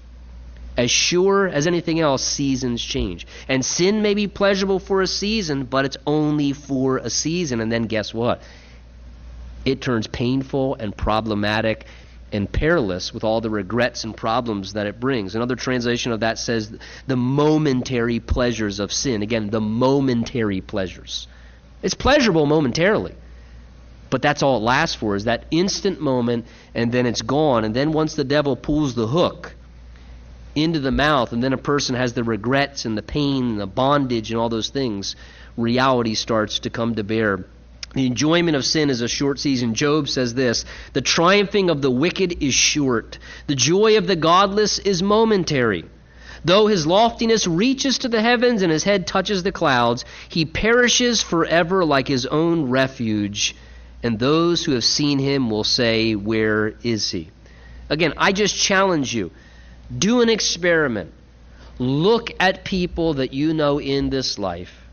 [0.77, 3.27] As sure as anything else, seasons change.
[3.49, 7.59] And sin may be pleasurable for a season, but it's only for a season.
[7.59, 8.41] And then guess what?
[9.65, 11.87] It turns painful and problematic
[12.31, 15.35] and perilous with all the regrets and problems that it brings.
[15.35, 19.21] Another translation of that says the momentary pleasures of sin.
[19.21, 21.27] Again, the momentary pleasures.
[21.81, 23.15] It's pleasurable momentarily.
[24.09, 27.65] But that's all it lasts for is that instant moment and then it's gone.
[27.65, 29.53] And then once the devil pulls the hook
[30.55, 33.67] into the mouth and then a person has the regrets and the pain and the
[33.67, 35.15] bondage and all those things,
[35.55, 37.45] reality starts to come to bear
[37.97, 39.73] The enjoyment of sin is a short season.
[39.73, 44.77] Job says this The triumphing of the wicked is short, the joy of the godless
[44.77, 45.83] is momentary.
[46.45, 51.23] Though his loftiness reaches to the heavens and his head touches the clouds, he perishes
[51.23, 53.55] forever like his own refuge,
[54.03, 57.31] and those who have seen him will say, Where is he?
[57.89, 59.31] Again, I just challenge you
[59.97, 61.11] do an experiment.
[61.79, 64.83] Look at people that you know in this life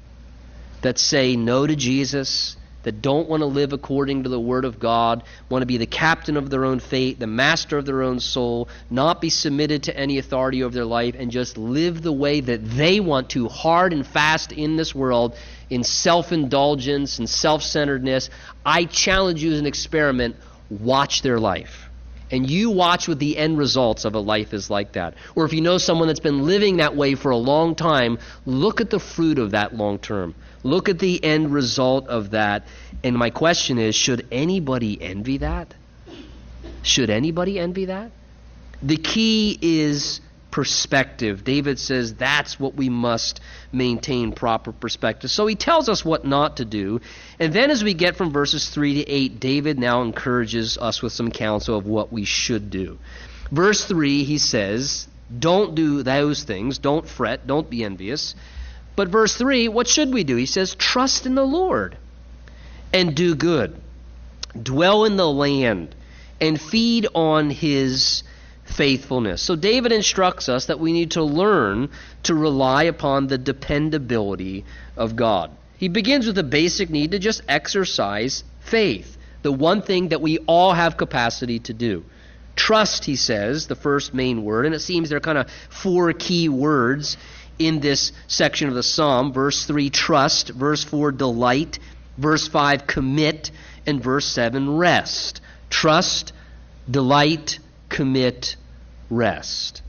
[0.81, 4.79] that say no to Jesus that don't want to live according to the Word of
[4.79, 8.21] God, want to be the captain of their own fate, the master of their own
[8.21, 12.41] soul, not be submitted to any authority over their life, and just live the way
[12.41, 15.37] that they want to, hard and fast in this world,
[15.69, 18.31] in self indulgence and self centeredness.
[18.65, 20.37] I challenge you as an experiment
[20.71, 21.84] watch their life.
[22.31, 25.15] And you watch what the end results of a life is like that.
[25.35, 28.81] Or if you know someone that's been living that way for a long time, look
[28.81, 30.35] at the fruit of that long term.
[30.63, 32.67] Look at the end result of that.
[33.03, 35.75] And my question is should anybody envy that?
[36.83, 38.11] Should anybody envy that?
[38.83, 40.21] The key is
[40.55, 41.43] perspective.
[41.43, 43.41] David says that's what we must
[43.73, 45.29] maintain proper perspective.
[45.29, 47.01] So he tells us what not to do.
[47.41, 51.13] And then as we get from verses 3 to 8, David now encourages us with
[51.13, 53.01] some counsel of what we should do.
[53.51, 56.79] Verse 3, he says, Don't do those things.
[56.79, 57.49] Don't fret.
[57.49, 58.37] Don't be envious.
[58.95, 60.37] But verse 3, what should we do?
[60.37, 61.97] He says, Trust in the Lord
[62.93, 63.75] and do good.
[64.63, 65.97] Dwell in the land
[66.41, 68.23] and feed on his
[68.65, 69.43] faithfulness.
[69.43, 71.91] So David instructs us that we need to learn
[72.25, 74.65] to rely upon the dependability
[74.97, 75.51] of God.
[75.77, 80.39] He begins with a basic need to just exercise faith, the one thing that we
[80.47, 82.05] all have capacity to do.
[82.57, 86.13] Trust, he says, the first main word, and it seems there are kind of four
[86.13, 87.17] key words
[87.59, 89.33] in this section of the psalm.
[89.33, 90.51] Verse 3, trust.
[90.51, 91.79] Verse 4, delight.
[92.17, 93.51] Verse 5, commit.
[93.87, 95.41] And verse 7, rest.
[95.69, 96.33] Trust,
[96.91, 97.59] delight,
[97.95, 98.57] commit,
[99.09, 99.83] rest.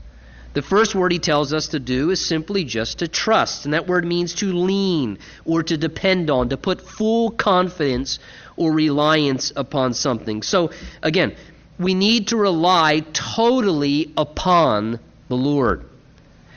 [0.54, 3.64] The first word he tells us to do is simply just to trust.
[3.64, 8.20] And that word means to lean or to depend on, to put full confidence
[8.56, 10.42] or reliance upon something.
[10.42, 10.70] So,
[11.02, 11.34] again,
[11.80, 15.84] we need to rely totally upon the Lord.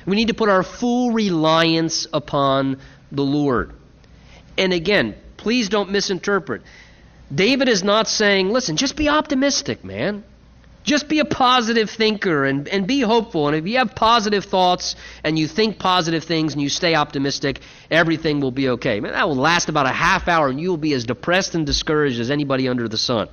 [0.06, 2.78] We need to put our full reliance upon
[3.12, 3.74] the Lord.
[4.56, 6.62] And again, please don't misinterpret.
[7.34, 10.24] David is not saying, listen, just be optimistic, man.
[10.84, 13.48] Just be a positive thinker and, and be hopeful.
[13.48, 17.62] And if you have positive thoughts and you think positive things and you stay optimistic,
[17.92, 19.00] everything will be okay.
[19.00, 21.66] Man, that will last about a half hour and you will be as depressed and
[21.66, 23.28] discouraged as anybody under the sun.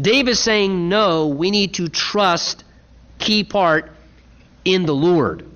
[0.00, 2.64] Dave is saying, no, we need to trust,
[3.18, 3.90] key part,
[4.64, 5.46] in the Lord.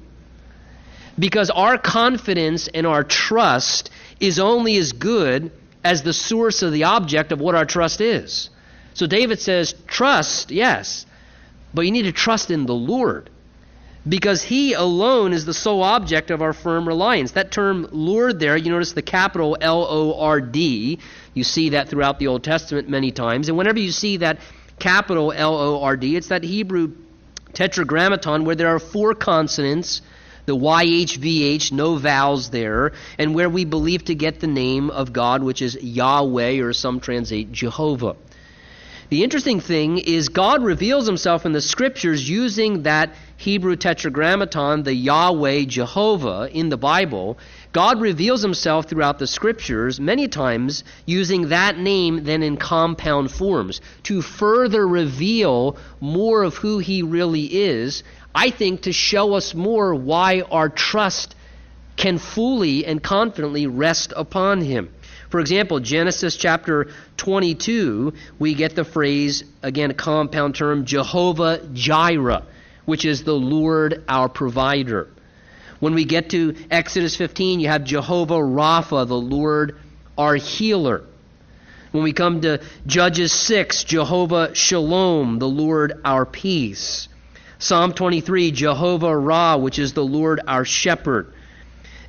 [1.19, 5.53] Because our confidence and our trust is only as good
[5.85, 8.51] as the source of the object of what our trust is.
[8.95, 11.07] So David says, trust, yes,
[11.75, 13.31] but you need to trust in the Lord.
[14.09, 17.33] Because he alone is the sole object of our firm reliance.
[17.33, 20.99] That term Lord there, you notice the capital L O R D.
[21.35, 23.49] You see that throughout the Old Testament many times.
[23.49, 24.41] And whenever you see that
[24.81, 26.97] capital L O R D, it's that Hebrew
[27.53, 30.03] tetragrammaton where there are four consonants
[30.45, 35.43] the YHVH, no vowels there, and where we believe to get the name of God,
[35.43, 38.17] which is Yahweh, or some translate Jehovah.
[39.12, 44.94] The interesting thing is God reveals himself in the scriptures using that Hebrew tetragrammaton, the
[44.94, 47.37] Yahweh Jehovah in the Bible.
[47.75, 53.83] God reveals himself throughout the scriptures many times using that name then in compound forms
[54.05, 58.03] to further reveal more of who he really is
[58.35, 61.35] I think, to show us more why our trust
[61.96, 64.88] can fully and confidently rest upon Him.
[65.33, 72.42] For example, Genesis chapter 22, we get the phrase, again, a compound term, Jehovah Jireh,
[72.85, 75.09] which is the Lord our provider.
[75.81, 79.77] When we get to Exodus 15, you have Jehovah Rapha, the Lord
[80.18, 81.03] our healer.
[81.92, 87.09] When we come to Judges 6, Jehovah Shalom, the Lord our peace.
[87.59, 91.33] Psalm 23, Jehovah Ra, which is the Lord our shepherd.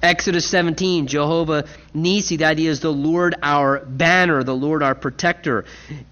[0.04, 1.64] Exodus 17, Jehovah
[1.94, 5.64] Nisi, the idea is the Lord our banner, the Lord our protector.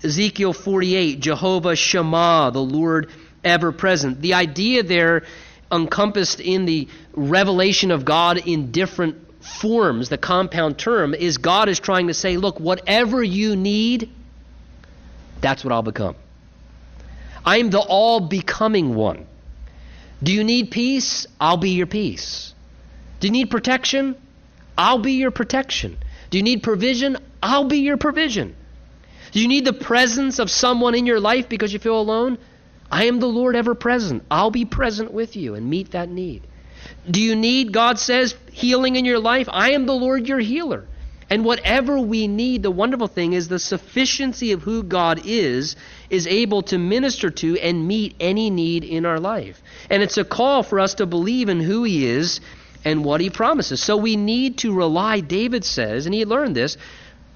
[0.02, 3.12] Ezekiel 48, Jehovah Shammah, the Lord
[3.44, 4.22] ever present.
[4.22, 5.24] The idea there
[5.70, 9.18] encompassed in the revelation of God in different
[9.62, 14.10] forms, the compound term, is God is trying to say, look, whatever you need,
[15.42, 16.16] that's what I'll become.
[17.44, 19.26] I am the all becoming one.
[20.24, 21.28] Do you need peace?
[21.42, 22.54] I'll be your peace.
[23.22, 24.16] Do you need protection?
[24.78, 25.98] I'll be your protection.
[26.32, 27.18] Do you need provision?
[27.42, 28.56] I'll be your provision.
[29.32, 32.40] Do you need the presence of someone in your life because you feel alone?
[32.92, 34.24] I am the Lord ever present.
[34.30, 36.48] I'll be present with you and meet that need.
[37.10, 39.48] Do you need, God says, healing in your life?
[39.52, 40.88] I am the Lord your healer.
[41.30, 45.78] And whatever we need, the wonderful thing is the sufficiency of who God is,
[46.10, 49.62] is able to minister to and meet any need in our life.
[49.90, 52.42] And it's a call for us to believe in who He is
[52.84, 53.82] and what He promises.
[53.82, 56.78] So we need to rely, David says, and he learned this,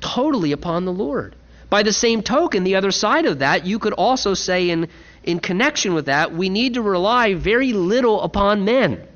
[0.02, 1.36] totally upon the Lord.
[1.70, 4.88] By the same token, the other side of that, you could also say in,
[5.24, 9.08] in connection with that, we need to rely very little upon men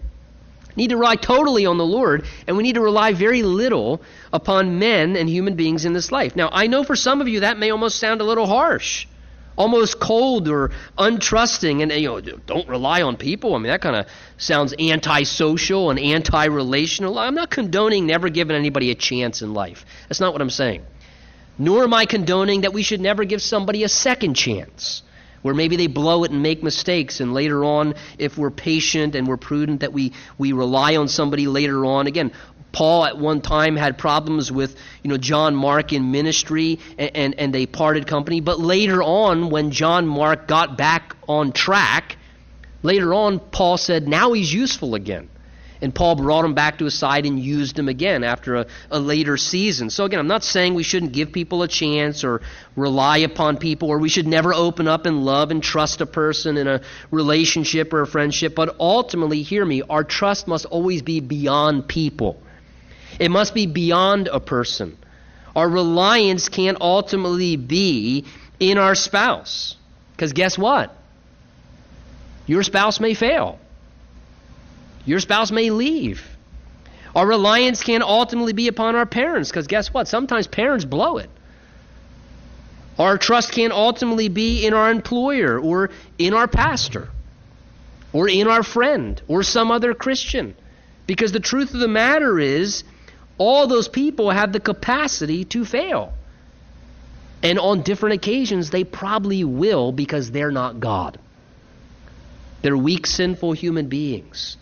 [0.79, 4.01] need to rely totally on the Lord, and we need to rely very little
[4.33, 6.35] upon men and human beings in this life.
[6.35, 9.05] Now, I know for some of you that may almost sound a little harsh,
[9.59, 13.53] almost cold or untrusting, and you know, don't rely on people.
[13.53, 17.19] I mean, that kind of sounds antisocial and anti-relational.
[17.19, 19.85] I'm not condoning never giving anybody a chance in life.
[20.07, 20.83] That's not what I'm saying.
[21.57, 25.03] Nor am I condoning that we should never give somebody a second chance
[25.41, 29.27] where maybe they blow it and make mistakes and later on if we're patient and
[29.27, 32.31] we're prudent that we, we rely on somebody later on again
[32.71, 37.39] paul at one time had problems with you know john mark in ministry and, and,
[37.39, 42.17] and they parted company but later on when john mark got back on track
[42.83, 45.29] later on paul said now he's useful again
[45.81, 48.99] and Paul brought him back to his side and used him again after a, a,
[48.99, 49.89] later season.
[49.89, 52.41] So, again, I'm not saying we shouldn't give people a chance or
[52.75, 56.57] rely upon people or we should never open up and love and trust a person
[56.57, 58.55] in a relationship or a friendship.
[58.55, 62.41] But ultimately, hear me, our trust must always be beyond people,
[63.19, 64.97] it must be beyond a person.
[65.55, 68.25] Our reliance can't ultimately be
[68.59, 69.75] in our spouse.
[70.15, 70.95] Because guess what?
[72.47, 73.59] Your spouse may fail.
[75.05, 76.25] Your spouse may leave.
[77.15, 80.07] Our reliance can't ultimately be upon our parents because guess what?
[80.07, 81.29] Sometimes parents blow it.
[82.97, 87.09] Our trust can't ultimately be in our employer or in our pastor
[88.11, 90.55] or in our friend or some other Christian.
[91.07, 92.83] Because the truth of the matter is,
[93.39, 96.13] all those people have the capacity to fail.
[97.41, 101.17] And on different occasions, they probably will because they're not God.
[102.61, 104.57] They're weak, sinful human beings.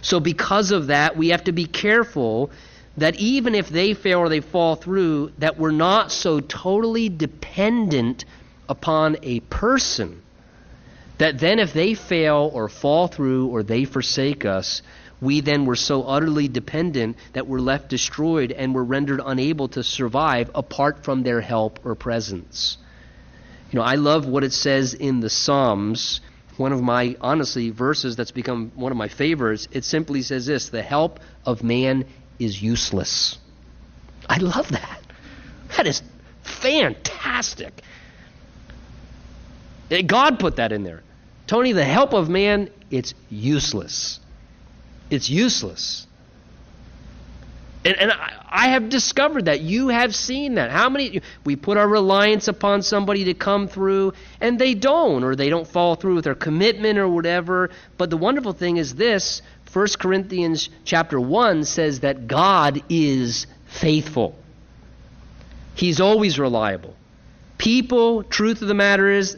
[0.00, 2.50] So, because of that, we have to be careful
[2.96, 8.24] that even if they fail or they fall through, that we're not so totally dependent
[8.68, 10.21] upon a person
[11.22, 14.82] that then if they fail or fall through or they forsake us,
[15.20, 19.84] we then were so utterly dependent that we're left destroyed and we're rendered unable to
[19.84, 22.76] survive apart from their help or presence.
[23.70, 26.20] You know, I love what it says in the Psalms
[26.56, 29.68] one of my, honestly, verses that's become one of my favorites.
[29.70, 32.04] It simply says this The help of man
[32.40, 33.38] is useless.
[34.28, 35.00] I love that.
[35.76, 36.02] That is
[36.42, 37.80] fantastic.
[40.06, 41.02] God put that in there.
[41.52, 44.20] Tony, the help of man, it's useless.
[45.10, 46.06] It's useless.
[47.84, 49.60] And, and I, I, have discovered that.
[49.60, 50.70] You have seen that.
[50.70, 55.36] How many, we put our reliance upon somebody to come through, and they don't, or
[55.36, 57.68] they don't follow through with their commitment or whatever.
[57.98, 59.42] But the wonderful thing is this
[59.74, 64.38] 1 Corinthians chapter 1 says that God is faithful,
[65.74, 66.96] He's always reliable.
[67.58, 69.36] People, truth of the matter is,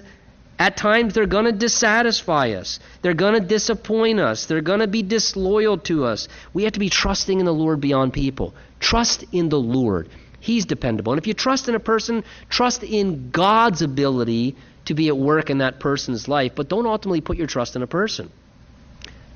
[0.59, 2.79] at times, they're going to dissatisfy us.
[3.03, 4.47] They're going to disappoint us.
[4.47, 6.29] They're going to be disloyal to us.
[6.53, 8.55] We have to be trusting in the Lord beyond people.
[8.79, 10.09] Trust in the Lord.
[10.39, 11.13] He's dependable.
[11.13, 15.51] And if you trust in a person, trust in God's ability to be at work
[15.51, 16.53] in that person's life.
[16.55, 18.31] But don't ultimately put your trust in a person.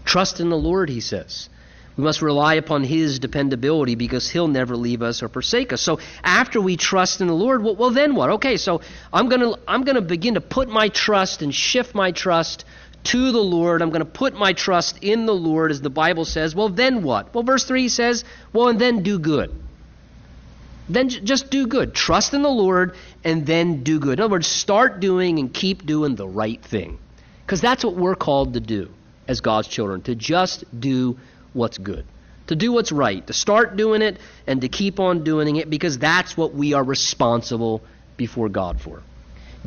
[0.04, 1.48] Trust in the Lord, he says.
[1.98, 5.82] We must rely upon His dependability because He'll never leave us or forsake us.
[5.82, 8.30] So after we trust in the Lord, well, well then what?
[8.30, 8.82] Okay, so
[9.12, 12.64] I'm going to I'm going to begin to put my trust and shift my trust
[13.04, 13.82] to the Lord.
[13.82, 16.54] I'm going to put my trust in the Lord, as the Bible says.
[16.54, 17.34] Well, then what?
[17.34, 19.52] Well, verse 3 says, well, and then do good.
[20.88, 21.94] Then just do good.
[21.94, 24.18] Trust in the Lord and then do good.
[24.18, 26.98] In other words, start doing and keep doing the right thing.
[27.44, 28.90] Because that's what we're called to do
[29.26, 31.18] as God's children, to just do
[31.58, 32.06] what's good,
[32.46, 35.98] to do what's right, to start doing it and to keep on doing it because
[35.98, 37.82] that's what we are responsible
[38.16, 39.02] before God for.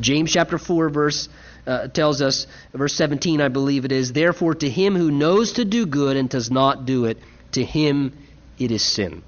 [0.00, 1.28] James chapter 4 verse
[1.66, 5.64] uh, tells us verse 17 I believe it is therefore to him who knows to
[5.64, 7.18] do good and does not do it
[7.52, 8.12] to him
[8.58, 9.22] it is sin.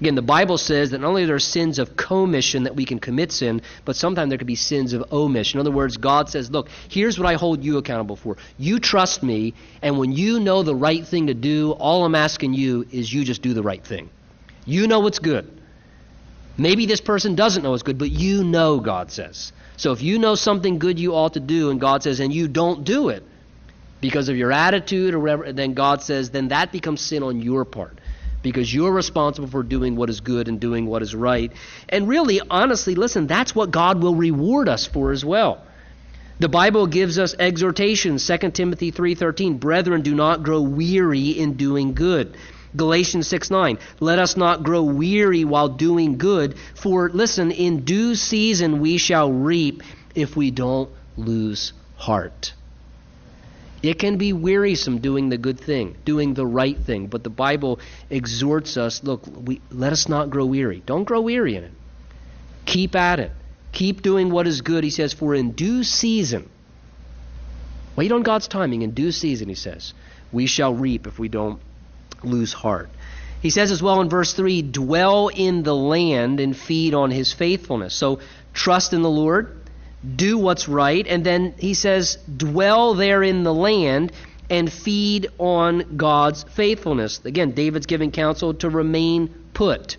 [0.00, 3.00] Again, the Bible says that not only are there sins of commission that we can
[3.00, 5.58] commit sin, but sometimes there could be sins of omission.
[5.58, 8.36] In other words, God says, Look, here's what I hold you accountable for.
[8.58, 12.54] You trust me, and when you know the right thing to do, all I'm asking
[12.54, 14.08] you is you just do the right thing.
[14.66, 15.50] You know what's good.
[16.56, 19.52] Maybe this person doesn't know what's good, but you know, God says.
[19.76, 22.46] So if you know something good you ought to do, and God says, and you
[22.46, 23.24] don't do it
[24.00, 27.64] because of your attitude or whatever, then God says, then that becomes sin on your
[27.64, 27.98] part
[28.48, 31.52] because you're responsible for doing what is good and doing what is right.
[31.88, 35.62] And really, honestly, listen, that's what God will reward us for as well.
[36.40, 41.94] The Bible gives us exhortation, 2 Timothy 3:13, "Brethren, do not grow weary in doing
[41.94, 42.36] good."
[42.74, 43.78] Galatians 6 9.
[44.00, 49.30] Let us not grow weary while doing good, for listen, in due season we shall
[49.30, 49.82] reap
[50.14, 52.52] if we don't lose heart.
[53.82, 57.78] It can be wearisome doing the good thing, doing the right thing, but the Bible
[58.10, 60.82] exhorts us look, we, let us not grow weary.
[60.84, 61.72] Don't grow weary in it.
[62.64, 63.32] Keep at it.
[63.72, 66.48] Keep doing what is good, he says, for in due season,
[67.94, 69.94] wait on God's timing, in due season, he says,
[70.32, 71.60] we shall reap if we don't
[72.22, 72.90] lose heart.
[73.40, 77.32] He says as well in verse 3 dwell in the land and feed on his
[77.32, 77.94] faithfulness.
[77.94, 78.18] So
[78.52, 79.57] trust in the Lord,
[80.16, 84.12] do what's right, and then he says dwell there in the land
[84.50, 87.20] and feed on God's faithfulness.
[87.24, 89.96] Again, David's giving counsel to remain put.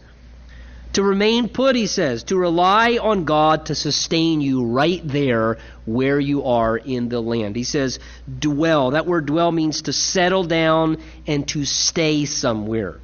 [0.93, 6.19] To remain put, he says, to rely on God to sustain you right there where
[6.19, 7.55] you are in the land.
[7.55, 7.99] He says,
[8.39, 8.91] dwell.
[8.91, 10.97] That word dwell means to settle down
[11.27, 12.99] and to stay somewhere.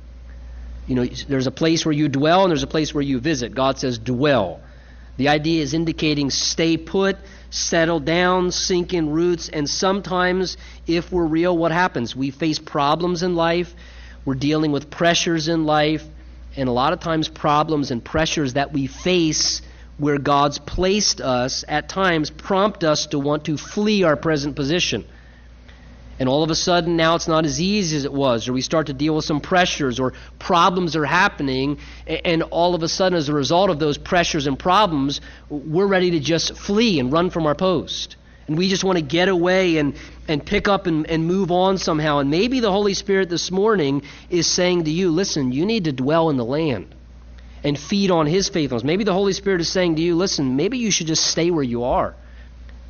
[0.87, 3.53] You know, there's a place where you dwell and there's a place where you visit.
[3.53, 4.61] God says, dwell.
[5.17, 7.17] The idea is indicating stay put,
[7.49, 10.57] settle down, sink in roots, and sometimes,
[10.87, 12.15] if we're real, what happens?
[12.15, 13.73] We face problems in life,
[14.25, 16.03] we're dealing with pressures in life,
[16.57, 19.61] and a lot of times problems and pressures that we face
[19.97, 25.05] where God's placed us at times prompt us to want to flee our present position.
[26.17, 28.61] And all of a sudden, now it's not as easy as it was, or we
[28.61, 33.17] start to deal with some pressures, or problems are happening, and all of a sudden,
[33.17, 37.29] as a result of those pressures and problems, we're ready to just flee and run
[37.31, 38.15] from our post.
[38.47, 39.95] And we just want to get away and,
[40.27, 42.19] and pick up and, and move on somehow.
[42.19, 45.91] And maybe the Holy Spirit this morning is saying to you, listen, you need to
[45.91, 46.93] dwell in the land
[47.63, 48.83] and feed on His faithfulness.
[48.83, 51.63] Maybe the Holy Spirit is saying to you, listen, maybe you should just stay where
[51.63, 52.15] you are.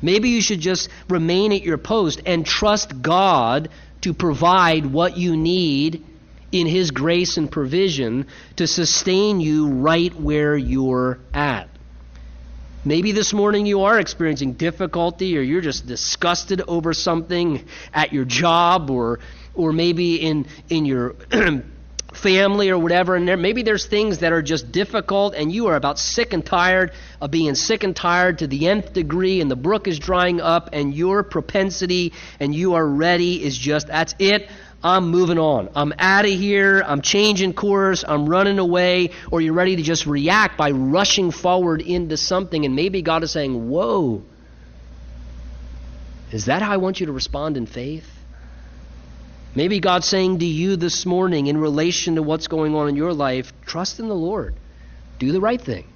[0.02, 3.68] Maybe you should just remain at your post and trust God
[4.02, 6.04] to provide what you need
[6.52, 8.26] in His grace and provision
[8.56, 11.68] to sustain you right where you're at.
[12.84, 18.24] Maybe this morning you are experiencing difficulty or you're just disgusted over something at your
[18.24, 19.18] job or
[19.54, 21.16] or maybe in in your
[22.16, 25.76] family or whatever and there maybe there's things that are just difficult and you are
[25.76, 29.56] about sick and tired of being sick and tired to the nth degree and the
[29.56, 34.48] brook is drying up and your propensity and you are ready is just that's it
[34.84, 35.70] I'm moving on.
[35.74, 36.80] I'm out of here.
[36.86, 38.04] I'm changing course.
[38.06, 39.10] I'm running away.
[39.32, 42.64] Or you're ready to just react by rushing forward into something.
[42.64, 44.22] And maybe God is saying, Whoa,
[46.30, 48.15] is that how I want you to respond in faith?
[49.56, 53.14] Maybe God's saying to you this morning, in relation to what's going on in your
[53.14, 54.54] life, trust in the Lord.
[55.18, 55.86] Do the right thing.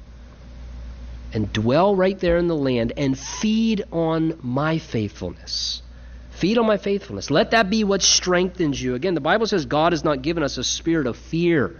[1.34, 5.82] And dwell right there in the land and feed on my faithfulness.
[6.30, 7.30] Feed on my faithfulness.
[7.30, 8.94] Let that be what strengthens you.
[8.94, 11.78] Again, the Bible says God has not given us a spirit of fear,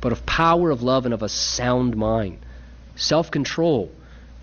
[0.00, 2.38] but of power, of love, and of a sound mind.
[2.96, 3.92] Self control,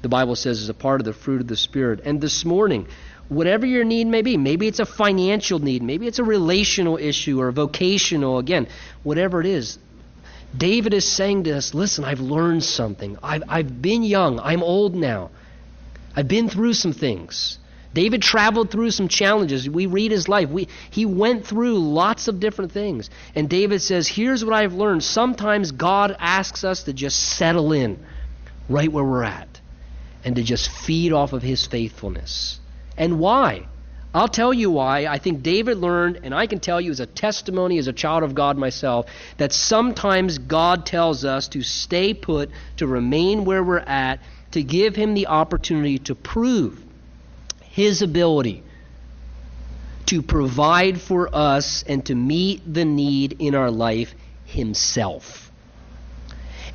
[0.02, 2.02] the Bible says, is a part of the fruit of the Spirit.
[2.06, 2.88] And this morning,
[3.30, 7.40] whatever your need may be, maybe it's a financial need, maybe it's a relational issue
[7.40, 8.68] or a vocational, again,
[9.04, 9.80] whatever it is,
[10.56, 13.18] David is saying to us, listen, I've learned something.
[13.24, 14.40] I've, I've been young.
[14.40, 15.32] I'm old now.
[16.16, 17.58] I've been through some things.
[17.94, 19.70] David traveled through some challenges.
[19.70, 20.50] We read his life.
[20.50, 23.10] We, he went through lots of different things.
[23.36, 25.04] And David says, Here's what I've learned.
[25.04, 28.04] Sometimes God asks us to just settle in
[28.68, 29.60] right where we're at
[30.24, 32.60] and to just feed off of his faithfulness.
[32.98, 33.68] And why?
[34.14, 35.08] I'll tell you why.
[35.08, 38.24] I think David learned, and I can tell you as a testimony, as a child
[38.24, 43.80] of God myself, that sometimes God tells us to stay put, to remain where we're
[43.80, 44.20] at,
[44.52, 46.80] to give him the opportunity to prove
[47.62, 48.64] his ability
[50.14, 54.14] to provide for us and to meet the need in our life
[54.46, 55.52] Himself.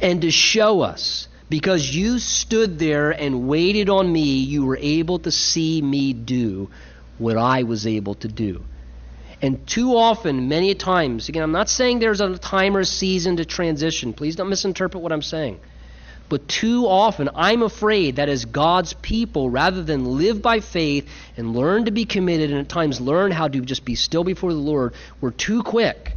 [0.01, 5.19] And to show us, because you stood there and waited on me, you were able
[5.21, 6.71] to see me do
[7.19, 8.65] what I was able to do.
[9.41, 13.37] And too often, many times, again, I'm not saying there's a time or a season
[13.37, 14.13] to transition.
[14.13, 15.61] Please don't misinterpret what I'm saying.
[16.29, 21.57] But too often, I'm afraid that as God's people, rather than live by faith and
[21.57, 24.59] learn to be committed and at times learn how to just be still before the
[24.59, 26.13] Lord, we're too quick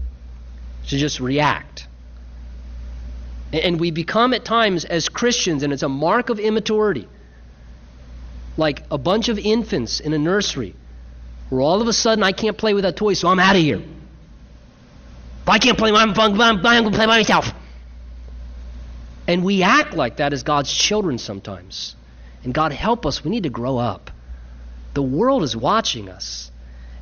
[0.87, 1.87] to just react.
[3.53, 7.07] And we become at times as Christians, and it's a mark of immaturity,
[8.55, 10.75] like a bunch of infants in a nursery,
[11.49, 13.61] where all of a sudden I can't play with that toy, so I'm out of
[13.61, 13.81] here.
[15.41, 17.51] If I can't play, I'm, I'm, I'm going to play by myself.
[19.27, 21.95] And we act like that as God's children sometimes.
[22.43, 24.11] And God help us, we need to grow up.
[24.93, 26.51] The world is watching us.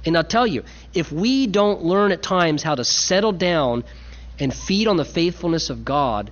[0.06, 3.84] And I'll tell you, if we don't learn at times how to settle down
[4.40, 6.32] and feed on the faithfulness of God,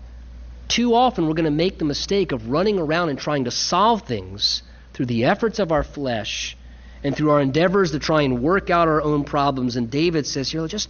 [0.69, 4.03] too often we're going to make the mistake of running around and trying to solve
[4.03, 4.63] things
[4.93, 6.57] through the efforts of our flesh
[7.03, 9.75] and through our endeavors to try and work out our own problems.
[9.75, 10.89] And David says here, just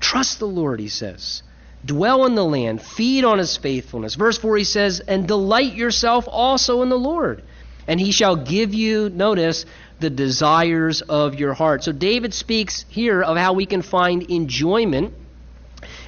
[0.00, 1.42] trust the Lord, he says.
[1.84, 4.14] Dwell in the land, feed on his faithfulness.
[4.14, 7.42] Verse 4, he says, and delight yourself also in the Lord.
[7.88, 9.66] And he shall give you, notice,
[9.98, 11.82] the desires of your heart.
[11.82, 15.14] So David speaks here of how we can find enjoyment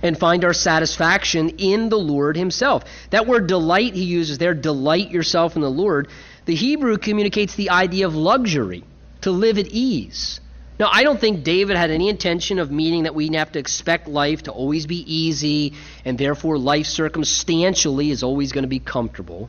[0.05, 2.85] and find our satisfaction in the Lord Himself.
[3.11, 6.09] That word delight he uses there, delight yourself in the Lord,
[6.45, 8.85] the Hebrew communicates the idea of luxury,
[9.23, 10.41] to live at ease.
[10.79, 14.07] Now, I don't think David had any intention of meaning that we have to expect
[14.07, 15.73] life to always be easy
[16.05, 19.49] and therefore life circumstantially is always going to be comfortable.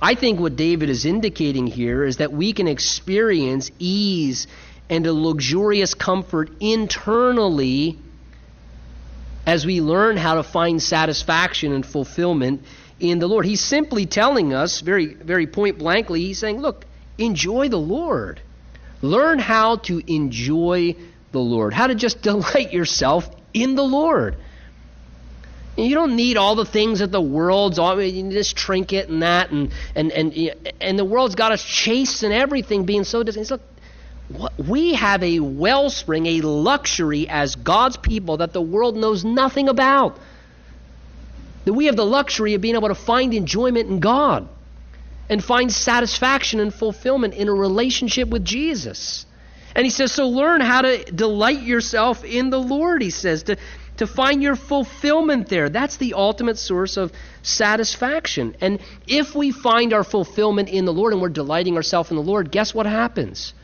[0.00, 4.48] I think what David is indicating here is that we can experience ease
[4.90, 7.98] and a luxurious comfort internally
[9.52, 12.62] as we learn how to find satisfaction and fulfillment
[12.98, 13.44] in the Lord.
[13.44, 16.86] He's simply telling us, very, very point blankly, he's saying, look,
[17.18, 18.40] enjoy the Lord.
[19.02, 20.96] Learn how to enjoy
[21.32, 24.36] the Lord, how to just delight yourself in the Lord.
[25.76, 29.70] You don't need all the things that the world's all this trinket and that and
[29.94, 33.50] and and and the world's got us chasing everything being so distant.
[33.50, 33.62] Look,
[34.56, 40.18] we have a wellspring, a luxury as God's people that the world knows nothing about.
[41.64, 44.48] That we have the luxury of being able to find enjoyment in God
[45.28, 49.26] and find satisfaction and fulfillment in a relationship with Jesus.
[49.74, 53.56] And he says, so learn how to delight yourself in the Lord, he says, to
[53.98, 55.68] to find your fulfillment there.
[55.68, 57.12] That's the ultimate source of
[57.42, 58.56] satisfaction.
[58.60, 62.22] And if we find our fulfillment in the Lord and we're delighting ourselves in the
[62.22, 63.54] Lord, guess what happens?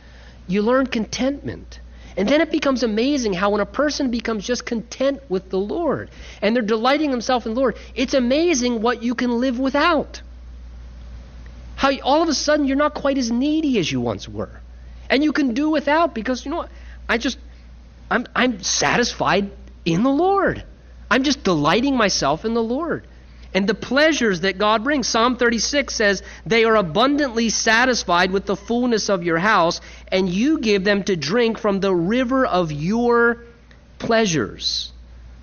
[0.48, 1.80] You learn contentment.
[2.16, 6.10] And then it becomes amazing how when a person becomes just content with the Lord
[6.42, 10.20] and they're delighting themselves in the Lord, it's amazing what you can live without.
[11.76, 14.60] How all of a sudden you're not quite as needy as you once were.
[15.08, 16.70] And you can do without because you know what?
[17.08, 17.38] I just
[18.10, 19.52] I'm I'm satisfied
[19.84, 20.64] in the Lord.
[21.10, 23.06] I'm just delighting myself in the Lord.
[23.54, 25.08] And the pleasures that God brings.
[25.08, 29.80] Psalm 36 says, They are abundantly satisfied with the fullness of your house,
[30.12, 33.44] and you give them to drink from the river of your
[33.98, 34.92] pleasures.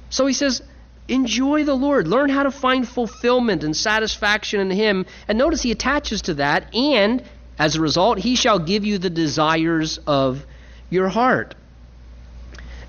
[0.10, 0.62] So he says,
[1.08, 2.08] Enjoy the Lord.
[2.08, 5.06] Learn how to find fulfillment and satisfaction in Him.
[5.28, 7.24] And notice he attaches to that, and
[7.60, 10.43] as a result, He shall give you the desires of
[10.89, 11.56] your heart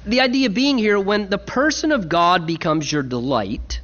[0.07, 3.81] the idea being here when the person of God becomes your delight,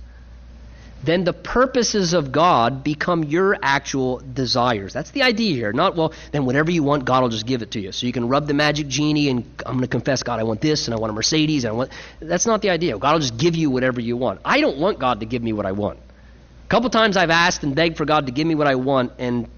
[1.03, 4.93] then the purposes of God become your actual desires.
[4.93, 5.73] That's the idea here.
[5.73, 7.91] Not, well, then whatever you want, God will just give it to you.
[7.91, 10.61] So you can rub the magic genie and I'm going to confess, God, I want
[10.61, 11.65] this and I want a Mercedes.
[11.65, 11.91] And I want.
[12.21, 12.97] That's not the idea.
[12.99, 14.41] God will just give you whatever you want.
[14.45, 15.99] I don't want God to give me what I want.
[15.99, 19.13] A couple times I've asked and begged for God to give me what I want,
[19.19, 19.49] and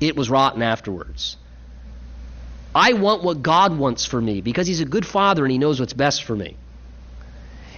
[0.00, 1.36] it was rotten afterwards.
[2.74, 5.80] I want what God wants for me because He's a good Father and He knows
[5.80, 6.56] what's best for me.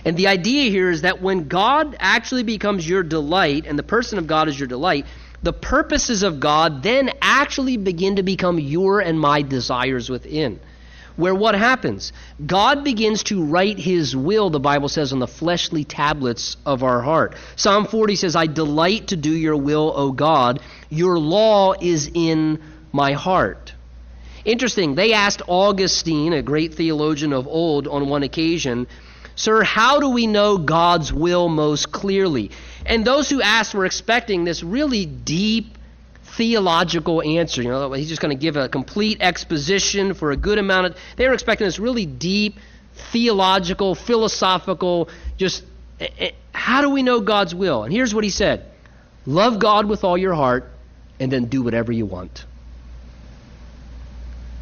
[0.05, 4.18] And the idea here is that when God actually becomes your delight and the person
[4.18, 5.07] of God is your delight,
[5.42, 10.61] the purposes of God then actually begin to become your and my desires within.
[11.16, 12.12] Where what happens?
[12.44, 17.03] God begins to write His will, the Bible says, on the fleshly tablets of our
[17.03, 17.34] heart.
[17.57, 20.61] Psalm 40 says, I delight to do your will, O God.
[20.88, 23.74] Your law is in my heart.
[24.44, 28.86] Interesting, they asked Augustine, a great theologian of old, on one occasion,
[29.41, 32.51] Sir, how do we know God's will most clearly?
[32.84, 35.78] And those who asked were expecting this really deep
[36.36, 37.62] theological answer.
[37.62, 40.97] You know, he's just going to give a complete exposition for a good amount of.
[41.16, 42.59] They were expecting this really deep
[43.12, 45.64] theological, philosophical, just
[46.01, 47.84] eh, eh, how do we know God's will?
[47.84, 48.66] And here's what he said
[49.24, 50.70] Love God with all your heart,
[51.18, 52.45] and then do whatever you want.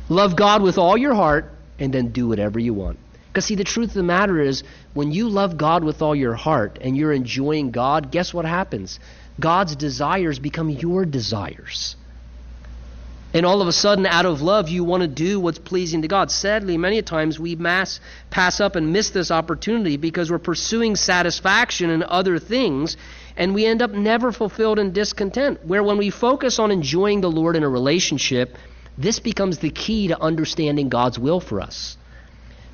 [0.08, 1.50] Love God with all your heart
[1.80, 3.00] and then do whatever you want.
[3.38, 4.64] Because, see, the truth of the matter is,
[4.94, 8.98] when you love God with all your heart and you're enjoying God, guess what happens?
[9.38, 11.94] God's desires become your desires.
[13.32, 16.08] And all of a sudden, out of love, you want to do what's pleasing to
[16.08, 16.32] God.
[16.32, 21.90] Sadly, many times we mass, pass up and miss this opportunity because we're pursuing satisfaction
[21.90, 22.96] in other things,
[23.36, 25.64] and we end up never fulfilled and discontent.
[25.64, 28.56] Where when we focus on enjoying the Lord in a relationship,
[28.96, 31.97] this becomes the key to understanding God's will for us.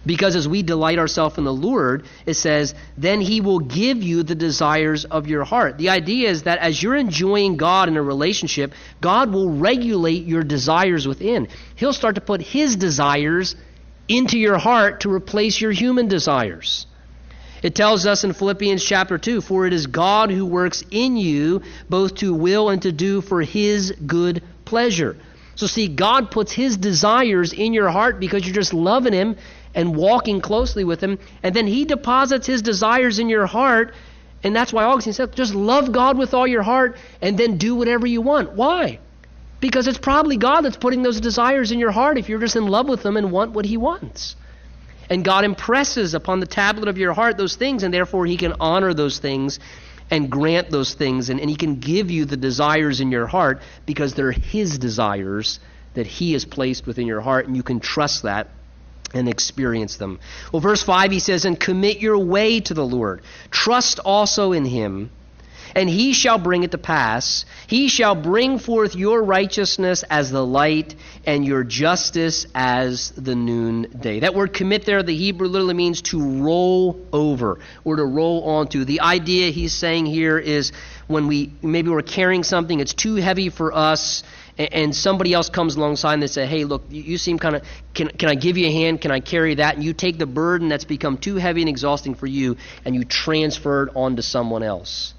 [0.07, 4.23] Because as we delight ourselves in the Lord, it says, then He will give you
[4.23, 5.79] the desires of your heart.
[5.79, 10.43] The idea is that as you're enjoying God in a relationship, God will regulate your
[10.43, 11.49] desires within.
[11.77, 13.57] He'll start to put His desires
[14.09, 16.87] into your heart to replace your human desires.
[17.63, 21.63] It tells us in Philippians chapter 2 For it is God who works in you
[21.89, 25.17] both to will and to do for His good pleasure.
[25.57, 29.37] So, see, God puts His desires in your heart because you're just loving Him
[29.75, 31.19] and walking closely with Him.
[31.43, 33.95] And then He deposits His desires in your heart.
[34.43, 37.75] And that's why Augustine said, just love God with all your heart and then do
[37.75, 38.53] whatever you want.
[38.53, 38.99] Why?
[39.61, 42.67] Because it's probably God that's putting those desires in your heart if you're just in
[42.67, 44.37] love with Him and want what He wants.
[45.09, 48.55] And God impresses upon the tablet of your heart those things, and therefore He can
[48.61, 49.59] honor those things
[50.11, 53.63] and grant those things, and, and He can give you the desires in your heart
[53.87, 55.61] because they're His desires
[55.95, 58.49] that He has placed within your heart, and you can trust that
[59.15, 60.19] and experience them.
[60.53, 63.23] Well, verse 5, he says, And commit your way to the Lord.
[63.51, 65.11] Trust also in him,
[65.75, 67.45] and he shall bring it to pass.
[67.67, 70.95] He shall bring forth your righteousness as the light,
[71.27, 74.21] and your justice as the noonday.
[74.21, 78.85] That word commit there, the Hebrew literally means to roll over or to roll onto.
[78.85, 80.73] The idea he's saying here is
[81.07, 84.23] when we maybe we're carrying something, it's too heavy for us
[84.57, 88.09] and somebody else comes alongside and they say, "Hey, look, you seem kind of can
[88.09, 89.01] can I give you a hand?
[89.01, 92.15] Can I carry that?" And you take the burden that's become too heavy and exhausting
[92.15, 95.15] for you and you transfer it onto someone else.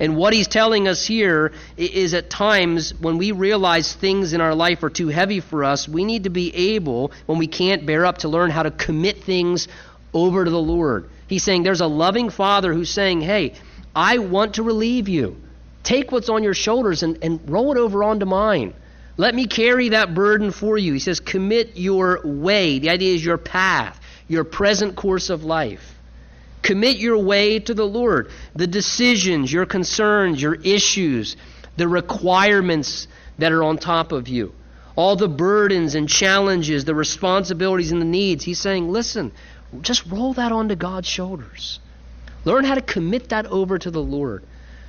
[0.00, 4.54] And what he's telling us here is at times when we realize things in our
[4.54, 8.04] life are too heavy for us, we need to be able, when we can't bear
[8.04, 9.68] up, to learn how to commit things
[10.12, 11.08] over to the Lord.
[11.28, 13.54] He's saying there's a loving Father who's saying, Hey,
[13.94, 15.36] I want to relieve you.
[15.84, 18.72] Take what's on your shoulders and, and roll it over onto mine.
[19.18, 20.94] Let me carry that burden for you.
[20.94, 22.80] He says, commit your way.
[22.80, 25.94] The idea is your path, your present course of life.
[26.62, 28.30] Commit your way to the Lord.
[28.56, 31.36] The decisions, your concerns, your issues,
[31.76, 33.06] the requirements
[33.38, 34.54] that are on top of you,
[34.96, 38.42] all the burdens and challenges, the responsibilities and the needs.
[38.42, 39.32] He's saying, listen,
[39.82, 41.78] just roll that onto God's shoulders.
[42.46, 44.44] Learn how to commit that over to the Lord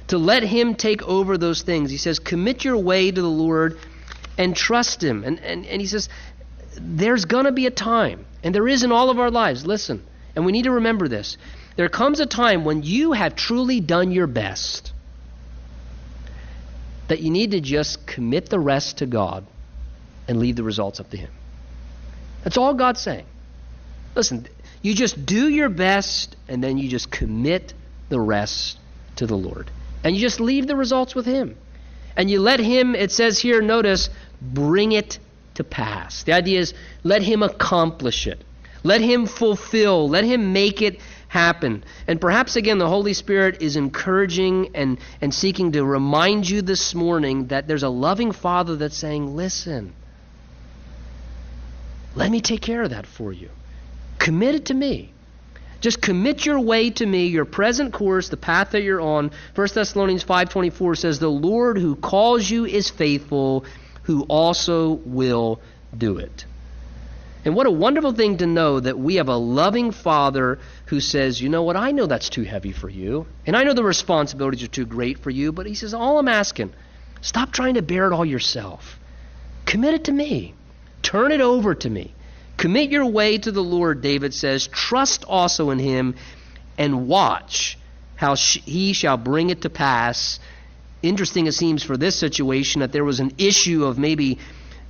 [0.08, 1.92] to let Him take over those things.
[1.92, 3.78] He says, commit your way to the Lord
[4.38, 5.24] and trust Him.
[5.24, 6.10] And, and, and He says,
[6.80, 10.04] there's going to be a time, and there is in all of our lives, listen,
[10.36, 11.38] and we need to remember this.
[11.76, 14.92] There comes a time when you have truly done your best
[17.08, 19.46] that you need to just commit the rest to God
[20.28, 21.32] and leave the results up to Him.
[22.44, 23.26] That's all God's saying.
[24.16, 24.48] Listen,
[24.82, 27.74] you just do your best and then you just commit
[28.10, 28.78] the rest
[29.18, 29.70] to the Lord.
[30.06, 31.58] And you just leave the results with Him.
[32.16, 35.18] And you let Him, it says here, notice, bring it
[35.56, 36.24] to pass.
[36.24, 38.42] The idea is let Him accomplish it,
[38.84, 41.84] let Him fulfill, let Him make it happen.
[42.08, 46.94] And perhaps again, the Holy Spirit is encouraging and, and seeking to remind you this
[46.94, 49.96] morning that there's a loving Father that's saying, listen,
[52.14, 53.50] let me take care of that for you.
[54.20, 55.15] Commit it to me.
[55.86, 59.30] Just commit your way to me, your present course, the path that you're on.
[59.54, 63.66] 1 Thessalonians 5:24 says, "The Lord who calls you is faithful,
[64.02, 65.62] who also will
[65.96, 66.48] do it."
[67.46, 70.58] And what a wonderful thing to know that we have a loving Father
[70.88, 71.76] who says, You know what?
[71.76, 73.28] I know that's too heavy for you.
[73.46, 75.52] And I know the responsibilities are too great for you.
[75.52, 76.74] But He says, All I'm asking,
[77.22, 79.00] stop trying to bear it all yourself.
[79.68, 80.56] Commit it to me.
[81.04, 82.16] Turn it over to me.
[82.58, 84.68] Commit your way to the Lord, David says.
[84.68, 86.16] Trust also in him
[86.78, 87.78] and watch
[88.16, 90.40] how he shall bring it to pass.
[91.04, 94.40] Interesting, it seems, for this situation that there was an issue of maybe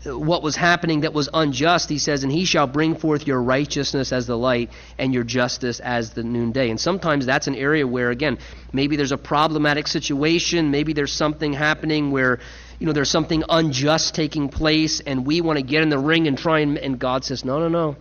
[0.06, 1.90] uh, what was happening that was unjust.
[1.90, 5.80] He says, And he shall bring forth your righteousness as the light and your justice
[5.80, 6.70] as the noonday.
[6.70, 8.38] And sometimes that's an area where, again,
[8.72, 10.70] maybe there's a problematic situation.
[10.70, 12.40] Maybe there's something happening where
[12.80, 16.28] you know, there's something unjust taking place and we want to get in the ring
[16.28, 17.96] and try and, and God says, no, no, no.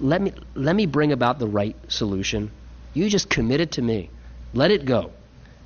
[0.00, 2.50] Let me, let me bring about the right solution.
[2.94, 4.10] You just commit it to me.
[4.54, 5.12] Let it go.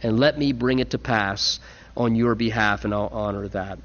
[0.03, 1.61] And let me bring it to pass
[1.97, 3.79] on your behalf, and I'll honor that.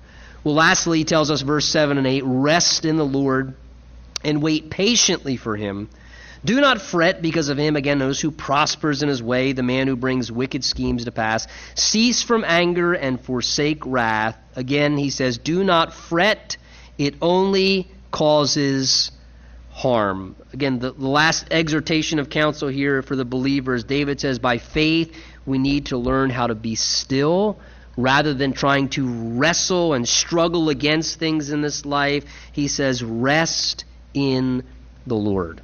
[0.44, 3.54] Well, lastly, he tells us, verse 7 and 8 rest in the Lord
[4.24, 5.90] and wait patiently for him.
[6.48, 9.86] Do not fret because of him, again, those who prospers in his way, the man
[9.86, 11.46] who brings wicked schemes to pass.
[11.76, 14.38] Cease from anger and forsake wrath.
[14.56, 16.56] Again, he says, Do not fret
[16.98, 19.12] it only causes
[19.72, 20.38] harm.
[20.54, 25.14] Again, the, the last exhortation of counsel here for the believers, David says, by faith
[25.46, 27.60] we need to learn how to be still
[27.98, 32.24] rather than trying to wrestle and struggle against things in this life.
[32.54, 33.84] He says, rest
[34.14, 34.64] in
[35.06, 35.62] the Lord.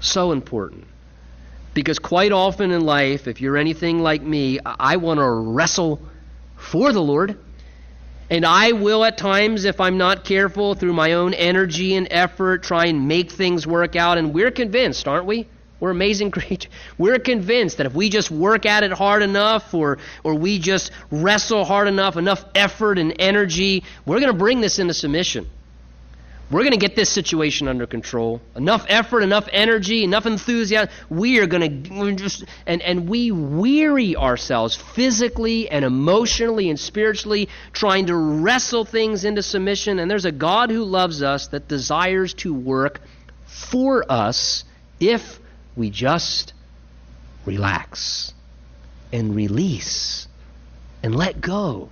[0.00, 0.84] So important.
[1.72, 6.00] Because quite often in life, if you're anything like me, I want to wrestle
[6.56, 7.38] for the Lord.
[8.28, 12.62] And I will at times, if I'm not careful, through my own energy and effort,
[12.62, 14.18] try and make things work out.
[14.18, 15.46] And we're convinced, aren't we?
[15.80, 16.70] We're amazing creatures.
[16.96, 20.92] We're convinced that if we just work at it hard enough or, or we just
[21.10, 25.48] wrestle hard enough, enough effort and energy, we're going to bring this into submission.
[26.50, 28.40] We're going to get this situation under control.
[28.56, 30.92] Enough effort, enough energy, enough enthusiasm.
[31.08, 37.48] We are going to just and and we weary ourselves physically and emotionally and spiritually
[37.72, 42.34] trying to wrestle things into submission and there's a God who loves us that desires
[42.34, 43.00] to work
[43.46, 44.64] for us
[44.98, 45.38] if
[45.76, 46.52] we just
[47.46, 48.32] relax
[49.12, 50.26] and release
[51.02, 51.90] and let go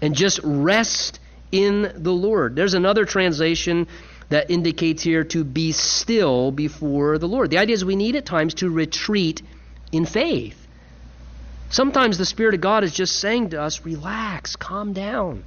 [0.00, 1.18] and just rest
[1.54, 2.56] in the Lord.
[2.56, 3.86] There's another translation
[4.28, 7.50] that indicates here to be still before the Lord.
[7.50, 9.40] The idea is we need at times to retreat
[9.92, 10.66] in faith.
[11.70, 15.44] Sometimes the Spirit of God is just saying to us, relax, calm down,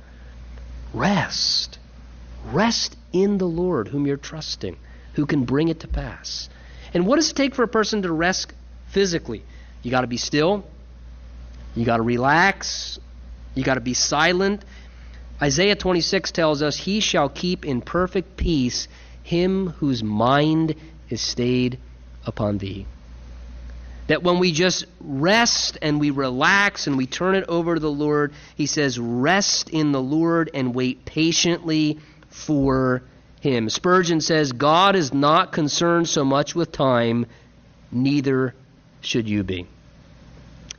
[0.93, 1.77] rest.
[2.45, 4.77] Rest in the Lord, whom you're trusting,
[5.15, 6.47] who can bring it to pass.
[6.93, 8.53] And what does it take for a person to rest
[8.87, 9.43] physically?
[9.83, 10.63] You got to be still,
[11.75, 12.97] you got to relax,
[13.55, 14.63] you got to be silent,
[15.41, 18.87] Isaiah 26 tells us, He shall keep in perfect peace
[19.27, 20.73] him whose mind
[21.09, 21.77] is stayed
[22.25, 22.85] upon thee.
[24.07, 27.91] That when we just rest and we relax and we turn it over to the
[27.91, 33.03] Lord, He says, Rest in the Lord and wait patiently for
[33.41, 33.69] Him.
[33.69, 37.25] Spurgeon says, God is not concerned so much with time,
[37.91, 38.55] neither
[39.01, 39.67] should you be.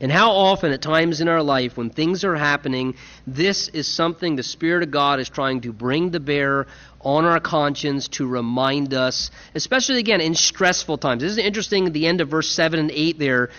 [0.00, 2.94] And how often, at times in our life, when things are happening,
[3.26, 6.66] this is something the Spirit of God is trying to bring to bear
[7.00, 11.22] on our conscience to remind us, especially again in stressful times.
[11.22, 13.50] This is interesting at the end of verse 7 and 8 there.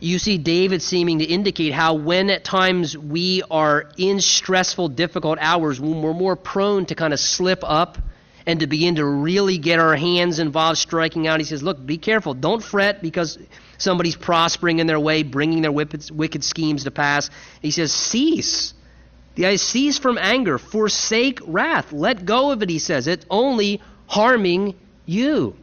[0.00, 5.38] You see David seeming to indicate how, when at times we are in stressful, difficult
[5.40, 7.96] hours, when we're more prone to kind of slip up
[8.46, 11.98] and to begin to really get our hands involved, striking out, he says, Look, be
[11.98, 12.34] careful.
[12.34, 13.38] Don't fret because
[13.78, 17.30] somebody's prospering in their way, bringing their wicked schemes to pass.
[17.62, 18.74] He says, cease.
[19.36, 21.92] The idea cease from anger, forsake wrath.
[21.92, 23.06] Let go of it, he says.
[23.06, 24.74] It's only harming
[25.06, 25.56] you.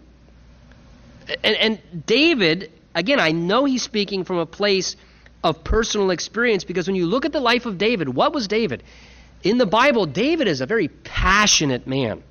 [1.43, 4.95] And, and David, again, I know he's speaking from a place
[5.43, 8.84] of personal experience because when you look at the life of David, what was David?
[9.43, 12.23] In the Bible, David is a very passionate man.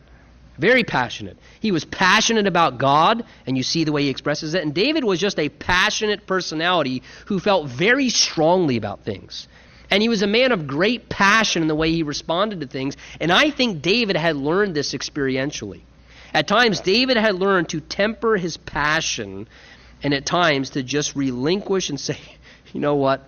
[0.58, 1.36] Very passionate.
[1.60, 4.62] He was passionate about God, and you see the way he expresses it.
[4.62, 9.48] And David was just a passionate personality who felt very strongly about things.
[9.90, 12.96] And he was a man of great passion in the way he responded to things.
[13.20, 15.82] And I think David had learned this experientially.
[16.32, 19.48] At times, David had learned to temper his passion,
[20.02, 22.18] and at times to just relinquish and say,
[22.72, 23.22] you know what?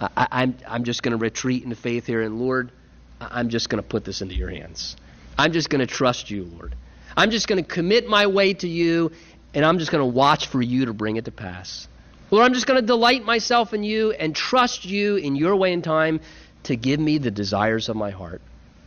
[0.00, 2.72] I, am I'm, I'm just going to retreat into faith here, and Lord,
[3.20, 4.96] I'm just going to put this into your hands.
[5.38, 6.74] I'm just going to trust you, Lord.
[7.16, 9.12] I'm just going to commit my way to you,
[9.54, 11.86] and I'm just going to watch for you to bring it to pass.
[12.32, 15.72] Lord, I'm just going to delight myself in you and trust you in your way
[15.72, 16.20] and time
[16.64, 18.42] to give me the desires of my heart.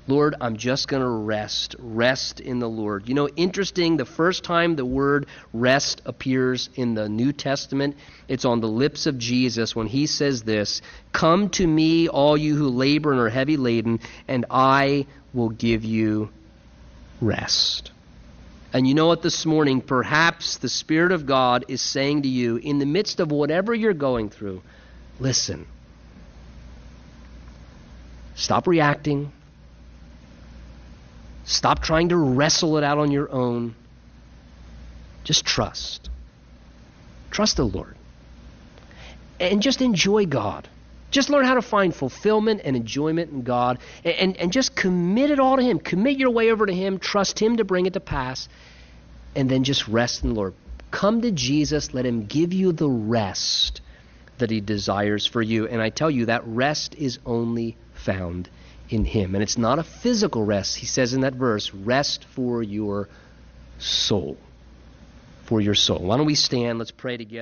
[0.08, 1.76] Lord, I'm just going to rest.
[1.80, 3.08] Rest in the Lord.
[3.08, 7.96] You know, interesting, the first time the word rest appears in the New Testament,
[8.28, 10.82] it's on the lips of Jesus when he says this
[11.14, 15.86] Come to me, all you who labor and are heavy laden, and I will give
[15.86, 16.30] you
[17.22, 17.92] rest.
[18.74, 22.58] And you know what, this morning, perhaps the Spirit of God is saying to you,
[22.58, 24.62] in the midst of whatever you're going through,
[25.20, 25.68] listen.
[28.36, 29.32] Stop reacting.
[31.44, 33.76] Stop trying to wrestle it out on your own.
[35.24, 36.10] Just trust.
[37.30, 37.96] Trust the Lord.
[39.40, 40.68] And just enjoy God.
[41.12, 45.30] Just learn how to find fulfillment and enjoyment in God and, and, and, just commit
[45.30, 45.80] it all to Him.
[45.80, 47.00] Commit your way over to Him.
[47.00, 48.48] Trust Him to bring it to pass.
[49.36, 50.54] And then just rest in the Lord.
[50.90, 51.94] Come to Jesus.
[51.94, 53.82] Let Him give you the rest
[54.38, 55.68] that He desires for you.
[55.68, 58.50] And I tell you, that rest is only found
[58.90, 59.36] in Him.
[59.36, 60.78] And it's not a physical rest.
[60.78, 63.10] He says in that verse, rest for your
[63.80, 64.38] soul.
[65.44, 66.00] For your soul.
[66.00, 66.80] Why don't we stand?
[66.80, 67.40] Let's pray together.